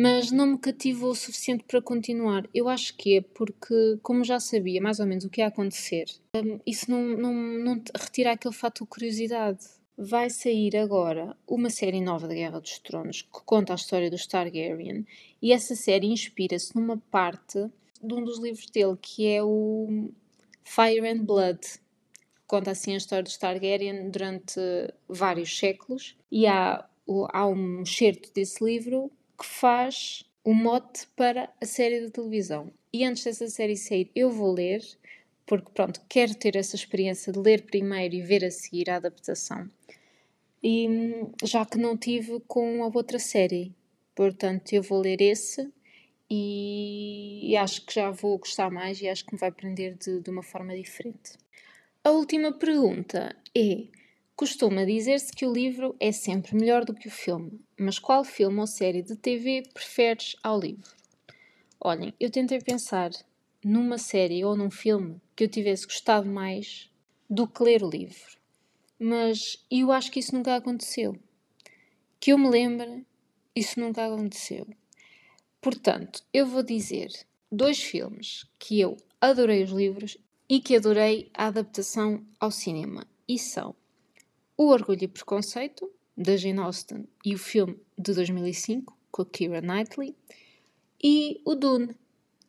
mas 0.00 0.30
não 0.30 0.46
me 0.46 0.58
cativou 0.58 1.10
o 1.10 1.14
suficiente 1.14 1.64
para 1.64 1.82
continuar. 1.82 2.48
Eu 2.54 2.68
acho 2.68 2.96
que 2.96 3.16
é 3.16 3.20
porque, 3.20 3.98
como 4.00 4.22
já 4.22 4.38
sabia 4.38 4.80
mais 4.80 5.00
ou 5.00 5.06
menos 5.06 5.24
o 5.24 5.28
que 5.28 5.40
ia 5.40 5.48
acontecer, 5.48 6.06
um, 6.36 6.60
isso 6.64 6.88
não, 6.88 7.02
não, 7.02 7.34
não 7.34 7.82
retira 7.98 8.30
aquele 8.30 8.54
fato 8.54 8.84
de 8.84 8.90
curiosidade. 8.90 9.66
Vai 9.96 10.30
sair 10.30 10.76
agora 10.76 11.36
uma 11.44 11.68
série 11.68 12.00
nova 12.00 12.28
da 12.28 12.34
Guerra 12.34 12.60
dos 12.60 12.78
Tronos 12.78 13.22
que 13.22 13.40
conta 13.44 13.72
a 13.72 13.76
história 13.76 14.08
do 14.08 14.28
Targaryen 14.28 15.04
e 15.42 15.52
essa 15.52 15.74
série 15.74 16.06
inspira-se 16.06 16.76
numa 16.76 16.96
parte 17.10 17.68
de 18.00 18.14
um 18.14 18.22
dos 18.22 18.38
livros 18.38 18.70
dele 18.70 18.96
que 19.02 19.26
é 19.26 19.42
o 19.42 20.10
Fire 20.62 21.08
and 21.08 21.24
Blood. 21.24 21.58
Conta 22.46 22.70
assim 22.70 22.94
a 22.94 22.98
história 22.98 23.24
do 23.24 23.36
Targaryen 23.36 24.08
durante 24.10 24.60
vários 25.08 25.58
séculos 25.58 26.16
e 26.30 26.46
há, 26.46 26.88
há 27.32 27.46
um 27.48 27.82
excerto 27.82 28.32
desse 28.32 28.64
livro 28.64 29.10
que 29.38 29.46
faz 29.46 30.24
o 30.42 30.52
mote 30.52 31.06
para 31.14 31.50
a 31.60 31.66
série 31.66 32.00
de 32.00 32.10
televisão. 32.10 32.72
E 32.92 33.04
antes 33.04 33.24
dessa 33.24 33.48
série 33.48 33.76
sair, 33.76 34.10
eu 34.14 34.30
vou 34.30 34.52
ler, 34.52 34.82
porque 35.46 35.70
pronto, 35.72 36.00
quero 36.08 36.34
ter 36.34 36.56
essa 36.56 36.74
experiência 36.74 37.32
de 37.32 37.38
ler 37.38 37.62
primeiro 37.62 38.14
e 38.14 38.22
ver 38.22 38.44
a 38.44 38.50
seguir 38.50 38.90
a 38.90 38.96
adaptação. 38.96 39.68
E 40.62 40.88
já 41.44 41.64
que 41.64 41.78
não 41.78 41.96
tive 41.96 42.40
com 42.48 42.82
a 42.82 42.90
outra 42.92 43.18
série, 43.18 43.72
portanto, 44.14 44.72
eu 44.72 44.82
vou 44.82 45.00
ler 45.00 45.20
esse 45.20 45.70
e, 46.30 47.56
acho 47.56 47.86
que 47.86 47.94
já 47.94 48.10
vou 48.10 48.38
gostar 48.38 48.70
mais 48.70 49.00
e 49.00 49.08
acho 49.08 49.24
que 49.24 49.32
me 49.32 49.38
vai 49.38 49.48
aprender 49.48 49.94
de, 49.94 50.20
de 50.20 50.30
uma 50.30 50.42
forma 50.42 50.76
diferente. 50.76 51.32
A 52.04 52.10
última 52.10 52.52
pergunta 52.52 53.34
é: 53.56 53.86
Costuma 54.38 54.84
dizer-se 54.84 55.32
que 55.32 55.44
o 55.44 55.52
livro 55.52 55.96
é 55.98 56.12
sempre 56.12 56.54
melhor 56.54 56.84
do 56.84 56.94
que 56.94 57.08
o 57.08 57.10
filme, 57.10 57.60
mas 57.76 57.98
qual 57.98 58.22
filme 58.22 58.60
ou 58.60 58.68
série 58.68 59.02
de 59.02 59.16
TV 59.16 59.64
preferes 59.74 60.36
ao 60.44 60.60
livro? 60.60 60.94
Olhem, 61.80 62.14
eu 62.20 62.30
tentei 62.30 62.60
pensar 62.60 63.10
numa 63.64 63.98
série 63.98 64.44
ou 64.44 64.56
num 64.56 64.70
filme 64.70 65.20
que 65.34 65.42
eu 65.42 65.48
tivesse 65.48 65.86
gostado 65.86 66.28
mais 66.28 66.88
do 67.28 67.48
que 67.48 67.64
ler 67.64 67.82
o 67.82 67.90
livro, 67.90 68.38
mas 68.96 69.60
eu 69.68 69.90
acho 69.90 70.12
que 70.12 70.20
isso 70.20 70.32
nunca 70.32 70.54
aconteceu. 70.54 71.18
Que 72.20 72.32
eu 72.32 72.38
me 72.38 72.48
lembre, 72.48 73.04
isso 73.56 73.80
nunca 73.80 74.06
aconteceu. 74.06 74.68
Portanto, 75.60 76.22
eu 76.32 76.46
vou 76.46 76.62
dizer 76.62 77.10
dois 77.50 77.82
filmes 77.82 78.46
que 78.56 78.78
eu 78.78 78.96
adorei 79.20 79.64
os 79.64 79.72
livros 79.72 80.16
e 80.48 80.60
que 80.60 80.76
adorei 80.76 81.28
a 81.34 81.48
adaptação 81.48 82.24
ao 82.38 82.52
cinema, 82.52 83.04
e 83.26 83.36
são 83.36 83.74
o 84.58 84.70
Orgulho 84.70 85.04
e 85.04 85.08
Preconceito, 85.08 85.88
da 86.16 86.36
Jane 86.36 86.58
Austen, 86.58 87.08
e 87.24 87.32
o 87.32 87.38
filme 87.38 87.78
de 87.96 88.12
2005, 88.12 88.98
com 89.12 89.22
a 89.22 89.26
Keira 89.26 89.62
Knightley, 89.62 90.16
e 91.02 91.40
o 91.44 91.54
Dune, 91.54 91.94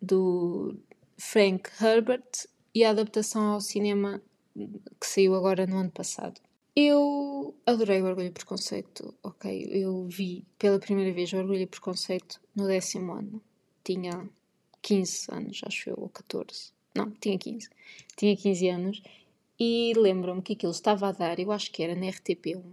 do 0.02 0.76
Frank 1.16 1.70
Herbert, 1.80 2.48
e 2.74 2.84
a 2.84 2.90
adaptação 2.90 3.54
ao 3.54 3.62
cinema 3.62 4.20
que 5.00 5.06
saiu 5.06 5.36
agora 5.36 5.68
no 5.68 5.78
ano 5.78 5.92
passado. 5.92 6.42
Eu 6.76 7.54
adorei 7.66 8.02
o 8.02 8.06
Orgulho 8.06 8.28
e 8.28 8.32
Preconceito, 8.32 9.14
ok? 9.22 9.70
Eu 9.72 10.08
vi 10.08 10.46
pela 10.58 10.80
primeira 10.80 11.14
vez 11.14 11.32
o 11.32 11.38
Orgulho 11.38 11.62
e 11.62 11.68
Preconceito 11.68 12.42
no 12.56 12.68
décimo 12.68 13.12
ano. 13.14 13.42
Tinha 13.84 14.28
15 14.82 15.28
anos, 15.32 15.62
acho 15.64 15.92
eu, 15.92 15.96
ou 16.00 16.10
14. 16.10 16.72
Não, 16.96 17.12
tinha 17.12 17.38
15. 17.38 17.70
Tinha 18.16 18.36
15 18.36 18.70
anos 18.70 19.02
e 19.60 19.94
lembro-me 19.98 20.42
que 20.42 20.54
aquilo 20.54 20.72
estava 20.72 21.10
a 21.10 21.12
dar, 21.12 21.40
eu 21.40 21.52
acho 21.52 21.72
que 21.72 21.84
era 21.84 21.94
na 21.94 22.08
RTP1, 22.08 22.64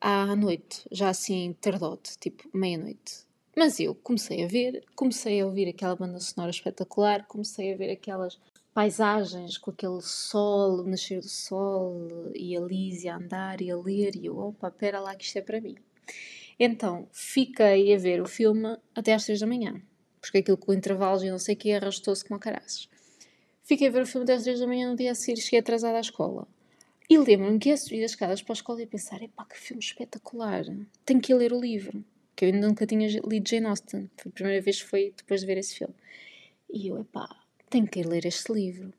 à 0.00 0.34
noite, 0.34 0.82
já 0.90 1.10
assim 1.10 1.54
tardote, 1.60 2.16
tipo 2.18 2.48
meia-noite. 2.54 3.26
Mas 3.56 3.78
eu 3.80 3.94
comecei 3.94 4.44
a 4.44 4.46
ver, 4.46 4.84
comecei 4.94 5.40
a 5.40 5.46
ouvir 5.46 5.68
aquela 5.68 5.96
banda 5.96 6.20
sonora 6.20 6.50
espetacular, 6.50 7.26
comecei 7.26 7.74
a 7.74 7.76
ver 7.76 7.90
aquelas 7.90 8.38
paisagens 8.72 9.58
com 9.58 9.72
aquele 9.72 10.00
sol, 10.00 10.80
o 10.80 10.84
nascer 10.84 11.20
do 11.20 11.28
sol, 11.28 12.30
e 12.34 12.56
a 12.56 12.60
Lísia 12.60 13.14
a 13.14 13.16
andar 13.16 13.60
e 13.60 13.70
a 13.70 13.76
ler, 13.76 14.14
e 14.14 14.26
eu, 14.26 14.38
opa, 14.38 14.70
pera 14.70 15.00
lá 15.00 15.14
que 15.16 15.24
isto 15.24 15.36
é 15.36 15.42
para 15.42 15.60
mim. 15.60 15.74
Então, 16.58 17.08
fiquei 17.12 17.92
a 17.92 17.98
ver 17.98 18.22
o 18.22 18.26
filme 18.26 18.76
até 18.94 19.12
às 19.12 19.24
três 19.24 19.40
da 19.40 19.46
manhã, 19.46 19.82
porque 20.20 20.38
aquilo 20.38 20.56
com 20.56 20.72
intervalos 20.72 21.22
e 21.22 21.30
não 21.30 21.38
sei 21.38 21.54
o 21.54 21.58
que 21.58 21.72
arrastou-se 21.72 22.24
como 22.24 22.38
caraças. 22.38 22.88
Fiquei 23.68 23.88
a 23.88 23.90
ver 23.90 24.00
o 24.00 24.06
filme 24.06 24.26
das 24.26 24.44
3 24.44 24.60
da 24.60 24.66
manhã 24.66 24.88
no 24.88 24.96
dia 24.96 25.12
a 25.12 25.14
seguir, 25.14 25.38
cheguei 25.42 25.58
atrasada 25.58 25.98
à 25.98 26.00
escola. 26.00 26.48
E 27.06 27.18
lembro-me 27.18 27.58
que 27.58 27.68
ia 27.68 27.76
subir 27.76 28.02
as 28.02 28.12
escadas 28.12 28.40
para 28.40 28.54
a 28.54 28.56
escola 28.56 28.80
e 28.80 28.86
pensar: 28.86 29.22
epá, 29.22 29.44
que 29.44 29.58
filme 29.58 29.82
espetacular, 29.82 30.64
tenho 31.04 31.20
que 31.20 31.34
ir 31.34 31.36
ler 31.36 31.52
o 31.52 31.60
livro. 31.60 32.02
Que 32.34 32.46
eu 32.46 32.48
ainda 32.48 32.66
nunca 32.66 32.86
tinha 32.86 33.06
lido 33.06 33.46
Jane 33.46 33.66
Austen. 33.66 34.10
Foi 34.16 34.30
a 34.30 34.32
primeira 34.32 34.62
vez 34.62 34.80
que 34.80 34.88
foi 34.88 35.12
depois 35.14 35.42
de 35.42 35.46
ver 35.46 35.58
esse 35.58 35.74
filme. 35.74 35.94
E 36.72 36.88
eu, 36.88 36.98
epá, 36.98 37.28
tenho 37.68 37.86
que 37.86 38.00
ir 38.00 38.06
ler 38.06 38.24
este 38.24 38.50
livro. 38.50 38.90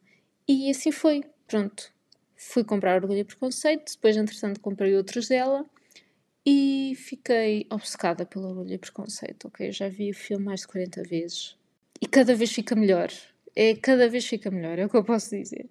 E 0.48 0.70
assim 0.70 0.92
foi, 0.92 1.24
pronto. 1.48 1.92
Fui 2.36 2.64
comprar 2.64 3.02
Orgulho 3.02 3.22
e 3.22 3.24
Preconceito, 3.24 3.94
depois, 3.94 4.16
entretanto, 4.18 4.60
comprei 4.60 4.96
outros 4.96 5.28
dela 5.28 5.66
e 6.46 6.94
fiquei 6.96 7.66
obcecada 7.72 8.24
pelo 8.24 8.50
Orgulho 8.50 8.76
e 8.76 8.78
Preconceito, 8.78 9.48
ok? 9.48 9.68
Eu 9.68 9.72
já 9.72 9.90
vi 9.90 10.12
o 10.12 10.16
filme 10.16 10.46
mais 10.46 10.62
de 10.62 10.68
40 10.68 11.02
vezes 11.02 11.58
e 12.00 12.06
cada 12.06 12.36
vez 12.36 12.52
fica 12.52 12.76
melhor 12.76 13.10
é 13.56 13.76
cada 13.76 14.08
vez 14.08 14.26
fica 14.26 14.50
melhor, 14.52 14.80
é 14.80 14.86
o 14.86 14.90
que 14.90 14.98
eu 14.98 15.04
posso 15.04 15.36
dizer. 15.36 15.68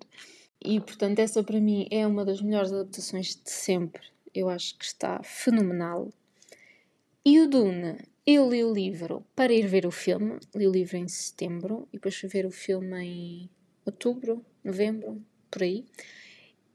E 0.65 0.81
portanto, 0.81 1.19
essa 1.21 1.43
para 1.43 1.61
mim 1.61 1.87
é 1.91 2.07
uma 2.07 2.25
das 2.25 2.41
melhores 2.41 2.73
adaptações 2.73 3.37
de 3.37 3.51
sempre. 3.51 4.03
Eu 4.35 4.49
acho 4.49 4.77
que 4.77 4.85
está 4.85 5.23
fenomenal. 5.23 6.13
E 7.25 7.41
o 7.41 7.49
Dune, 7.49 7.99
eu 8.27 8.49
li 8.51 8.65
o 8.65 8.73
livro 8.73 9.25
para 9.35 9.53
ir 9.53 9.67
ver 9.67 9.87
o 9.87 9.91
filme, 9.91 10.39
li 10.55 10.67
o 10.67 10.73
livro 10.73 10.97
em 10.97 11.09
setembro 11.09 11.89
e 11.93 11.97
depois 11.97 12.17
fui 12.17 12.29
ver 12.29 12.47
o 12.47 12.51
filme 12.51 12.97
em 12.99 13.51
outubro, 13.85 14.45
novembro, 14.63 15.23
por 15.51 15.63
aí. 15.63 15.85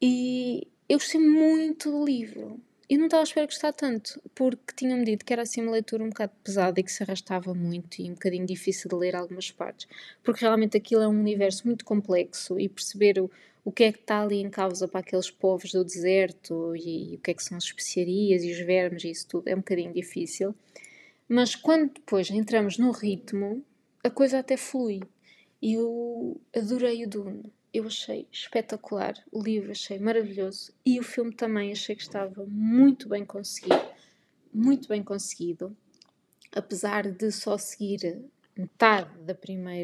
E 0.01 0.67
eu 0.89 0.97
gostei 0.97 1.21
muito 1.21 1.91
do 1.91 2.03
livro 2.03 2.59
eu 2.93 2.99
não 2.99 3.05
estava 3.05 3.23
a 3.23 3.25
esperar 3.25 3.45
gostar 3.45 3.73
tanto, 3.73 4.21
porque 4.35 4.73
tinham-me 4.75 5.03
dito 5.03 5.25
que 5.25 5.33
era 5.33 5.41
assim 5.41 5.61
uma 5.61 5.71
leitura 5.71 6.03
um 6.03 6.09
bocado 6.09 6.31
pesada 6.43 6.79
e 6.79 6.83
que 6.83 6.91
se 6.91 7.01
arrastava 7.01 7.53
muito 7.53 8.01
e 8.01 8.09
um 8.09 8.13
bocadinho 8.13 8.45
difícil 8.45 8.89
de 8.89 8.95
ler 8.95 9.15
algumas 9.15 9.49
partes, 9.49 9.87
porque 10.23 10.41
realmente 10.41 10.77
aquilo 10.77 11.01
é 11.01 11.07
um 11.07 11.19
universo 11.19 11.65
muito 11.65 11.83
complexo 11.85 12.59
e 12.59 12.69
perceber 12.69 13.19
o, 13.19 13.31
o 13.65 13.71
que 13.71 13.85
é 13.85 13.91
que 13.91 13.99
está 13.99 14.21
ali 14.21 14.39
em 14.39 14.49
causa 14.49 14.87
para 14.87 14.99
aqueles 14.99 15.31
povos 15.31 15.71
do 15.71 15.83
deserto 15.83 16.75
e, 16.75 17.13
e 17.13 17.15
o 17.15 17.19
que 17.19 17.31
é 17.31 17.33
que 17.33 17.43
são 17.43 17.57
as 17.57 17.63
especiarias 17.63 18.43
e 18.43 18.51
os 18.51 18.59
vermes 18.59 19.03
e 19.03 19.09
isso 19.09 19.27
tudo 19.27 19.47
é 19.47 19.53
um 19.55 19.59
bocadinho 19.59 19.91
difícil. 19.91 20.53
Mas 21.27 21.55
quando 21.55 21.93
depois 21.93 22.29
entramos 22.29 22.77
no 22.77 22.91
ritmo, 22.91 23.65
a 24.03 24.09
coisa 24.09 24.39
até 24.39 24.55
flui. 24.55 25.01
E 25.61 25.73
eu 25.73 26.39
adorei 26.53 27.05
o 27.05 27.09
Dune 27.09 27.51
eu 27.73 27.87
achei 27.87 28.27
espetacular. 28.31 29.15
O 29.31 29.41
livro 29.41 29.71
achei 29.71 29.97
maravilhoso 29.97 30.73
e 30.85 30.99
o 30.99 31.03
filme 31.03 31.33
também 31.33 31.71
achei 31.71 31.95
que 31.95 32.03
estava 32.03 32.45
muito 32.45 33.09
bem 33.09 33.25
conseguido. 33.25 33.81
Muito 34.53 34.87
bem 34.87 35.01
conseguido. 35.01 35.75
Apesar 36.55 37.09
de 37.09 37.31
só 37.31 37.57
seguir 37.57 38.23
metade 38.55 39.09
da 39.21 39.33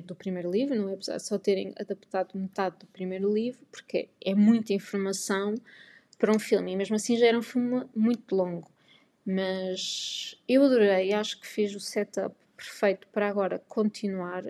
do 0.06 0.16
primeiro 0.16 0.52
livro, 0.52 0.76
não 0.76 0.90
é? 0.90 0.94
Apesar 0.94 1.18
de 1.18 1.24
só 1.24 1.40
terem 1.40 1.74
adaptado 1.80 2.38
metade 2.38 2.78
do 2.78 2.86
primeiro 2.86 3.34
livro, 3.34 3.66
porque 3.72 4.10
é 4.24 4.36
muita 4.36 4.74
informação 4.74 5.56
para 6.20 6.32
um 6.32 6.38
filme 6.38 6.74
e 6.74 6.76
mesmo 6.76 6.96
assim 6.96 7.18
já 7.18 7.26
era 7.26 7.40
um 7.40 7.42
filme 7.42 7.86
muito 7.96 8.36
longo. 8.36 8.70
Mas 9.26 10.40
eu 10.48 10.64
adorei, 10.64 11.12
acho 11.14 11.40
que 11.42 11.48
fez 11.48 11.74
o 11.76 11.80
setup 11.80 12.36
perfeito 12.56 13.08
para 13.08 13.28
agora 13.28 13.58
continuar 13.68 14.44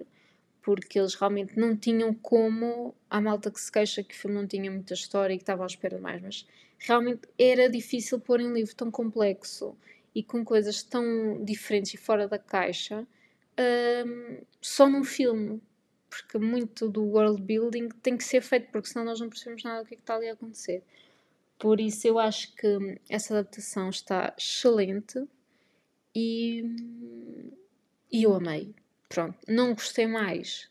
porque 0.75 0.99
eles 0.99 1.15
realmente 1.15 1.57
não 1.57 1.75
tinham 1.75 2.13
como. 2.13 2.93
Há 3.09 3.19
malta 3.19 3.49
que 3.49 3.59
se 3.59 3.71
queixa 3.71 4.03
que 4.03 4.13
o 4.13 4.17
filme 4.17 4.35
não 4.35 4.45
tinha 4.45 4.69
muita 4.69 4.93
história 4.93 5.33
e 5.33 5.37
que 5.37 5.41
estava 5.41 5.63
à 5.63 5.65
espera 5.65 5.95
de 5.95 6.01
mais, 6.03 6.21
mas 6.21 6.47
realmente 6.77 7.27
era 7.39 7.67
difícil 7.67 8.19
pôr 8.19 8.39
um 8.39 8.53
livro 8.53 8.75
tão 8.75 8.91
complexo 8.91 9.75
e 10.13 10.21
com 10.21 10.45
coisas 10.45 10.83
tão 10.83 11.43
diferentes 11.43 11.95
e 11.95 11.97
fora 11.97 12.27
da 12.27 12.37
caixa 12.37 13.07
um, 14.05 14.43
só 14.61 14.87
num 14.87 15.03
filme. 15.03 15.59
Porque 16.07 16.37
muito 16.37 16.87
do 16.87 17.03
world 17.03 17.41
building 17.41 17.89
tem 18.03 18.15
que 18.15 18.23
ser 18.23 18.41
feito, 18.41 18.71
porque 18.71 18.89
senão 18.89 19.05
nós 19.05 19.19
não 19.19 19.27
percebemos 19.27 19.63
nada 19.63 19.81
do 19.81 19.87
que, 19.87 19.95
é 19.95 19.97
que 19.97 20.03
está 20.03 20.15
ali 20.15 20.29
a 20.29 20.33
acontecer. 20.33 20.83
Por 21.57 21.79
isso 21.79 22.07
eu 22.07 22.19
acho 22.19 22.55
que 22.55 22.99
essa 23.09 23.33
adaptação 23.33 23.89
está 23.89 24.35
excelente 24.37 25.27
e, 26.15 26.63
e 28.11 28.23
eu 28.23 28.35
amei. 28.35 28.75
Pronto, 29.09 29.37
não 29.47 29.73
gostei 29.73 30.05
mais 30.05 30.69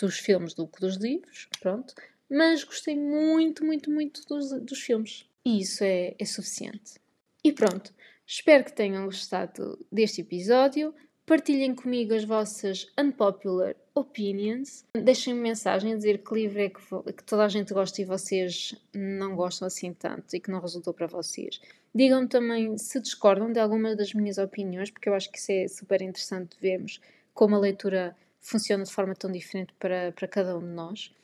dos 0.00 0.18
filmes 0.18 0.52
do 0.52 0.66
que 0.66 0.80
dos 0.80 0.96
livros, 0.96 1.48
pronto, 1.60 1.94
mas 2.28 2.64
gostei 2.64 2.96
muito, 2.96 3.64
muito, 3.64 3.90
muito 3.90 4.26
dos, 4.26 4.50
dos 4.60 4.80
filmes. 4.80 5.24
E 5.44 5.60
isso 5.60 5.82
é, 5.82 6.14
é 6.18 6.24
suficiente. 6.24 6.94
E 7.42 7.52
pronto, 7.52 7.94
espero 8.26 8.64
que 8.64 8.72
tenham 8.72 9.04
gostado 9.04 9.78
deste 9.90 10.20
episódio. 10.20 10.94
Partilhem 11.24 11.74
comigo 11.74 12.14
as 12.14 12.24
vossas 12.24 12.90
unpopular 12.98 13.76
opinions. 13.94 14.84
Deixem-me 14.94 15.40
mensagem 15.40 15.92
a 15.92 15.96
dizer 15.96 16.18
que 16.18 16.34
livro 16.34 16.60
é 16.60 16.68
que, 16.70 16.80
que, 17.12 17.24
toda 17.24 17.44
a 17.44 17.48
gente 17.48 17.72
gosta 17.72 18.00
e 18.00 18.04
vocês 18.04 18.74
não 18.92 19.36
gostam 19.36 19.66
assim 19.66 19.92
tanto 19.92 20.34
e 20.34 20.40
que 20.40 20.50
não 20.50 20.60
resultou 20.60 20.92
para 20.92 21.06
vocês. 21.06 21.60
Digam-me 21.94 22.28
também 22.28 22.76
se 22.76 23.00
discordam 23.00 23.52
de 23.52 23.60
alguma 23.60 23.94
das 23.94 24.12
minhas 24.14 24.38
opiniões, 24.38 24.90
porque 24.90 25.08
eu 25.08 25.14
acho 25.14 25.30
que 25.30 25.38
isso 25.38 25.52
é 25.52 25.68
super 25.68 26.02
interessante 26.02 26.56
vermos 26.60 27.00
como 27.38 27.54
a 27.54 27.60
leitura 27.60 28.16
funciona 28.40 28.82
de 28.82 28.90
forma 28.90 29.14
tão 29.14 29.30
diferente 29.30 29.72
para, 29.78 30.10
para 30.10 30.26
cada 30.26 30.58
um 30.58 30.60
de 30.60 30.74
nós. 30.74 31.14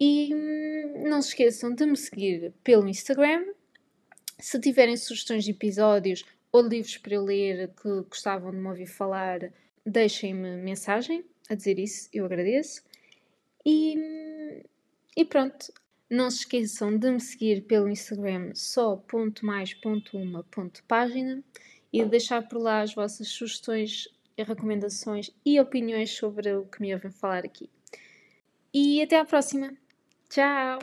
E 0.00 0.32
hum, 0.32 1.04
não 1.06 1.20
se 1.20 1.28
esqueçam 1.28 1.74
de 1.74 1.84
me 1.84 1.98
seguir 1.98 2.54
pelo 2.64 2.88
Instagram. 2.88 3.44
Se 4.38 4.58
tiverem 4.58 4.96
sugestões 4.96 5.44
de 5.44 5.50
episódios 5.50 6.24
ou 6.50 6.62
livros 6.62 6.96
para 6.96 7.12
eu 7.12 7.22
ler 7.22 7.68
que 7.74 8.00
gostavam 8.08 8.52
de 8.52 8.56
me 8.56 8.68
ouvir 8.68 8.86
falar, 8.86 9.52
deixem-me 9.84 10.56
mensagem 10.62 11.22
a 11.50 11.54
dizer 11.54 11.78
isso, 11.78 12.08
eu 12.10 12.24
agradeço. 12.24 12.82
E, 13.66 14.62
e 15.14 15.26
pronto, 15.26 15.70
não 16.08 16.30
se 16.30 16.38
esqueçam 16.38 16.96
de 16.96 17.10
me 17.10 17.20
seguir 17.20 17.64
pelo 17.64 17.90
Instagram 17.90 18.54
só.mais.uma.página 18.54 21.44
e 21.92 22.02
de 22.02 22.08
deixar 22.08 22.48
por 22.48 22.58
lá 22.58 22.80
as 22.80 22.94
vossas 22.94 23.28
sugestões, 23.28 24.08
recomendações 24.44 25.30
e 25.44 25.60
opiniões 25.60 26.10
sobre 26.10 26.54
o 26.54 26.66
que 26.66 26.80
me 26.80 26.94
ouvem 26.94 27.10
falar 27.10 27.44
aqui. 27.44 27.68
E 28.72 29.02
até 29.02 29.18
à 29.18 29.24
próxima! 29.24 29.72
Tchau! 30.28 30.78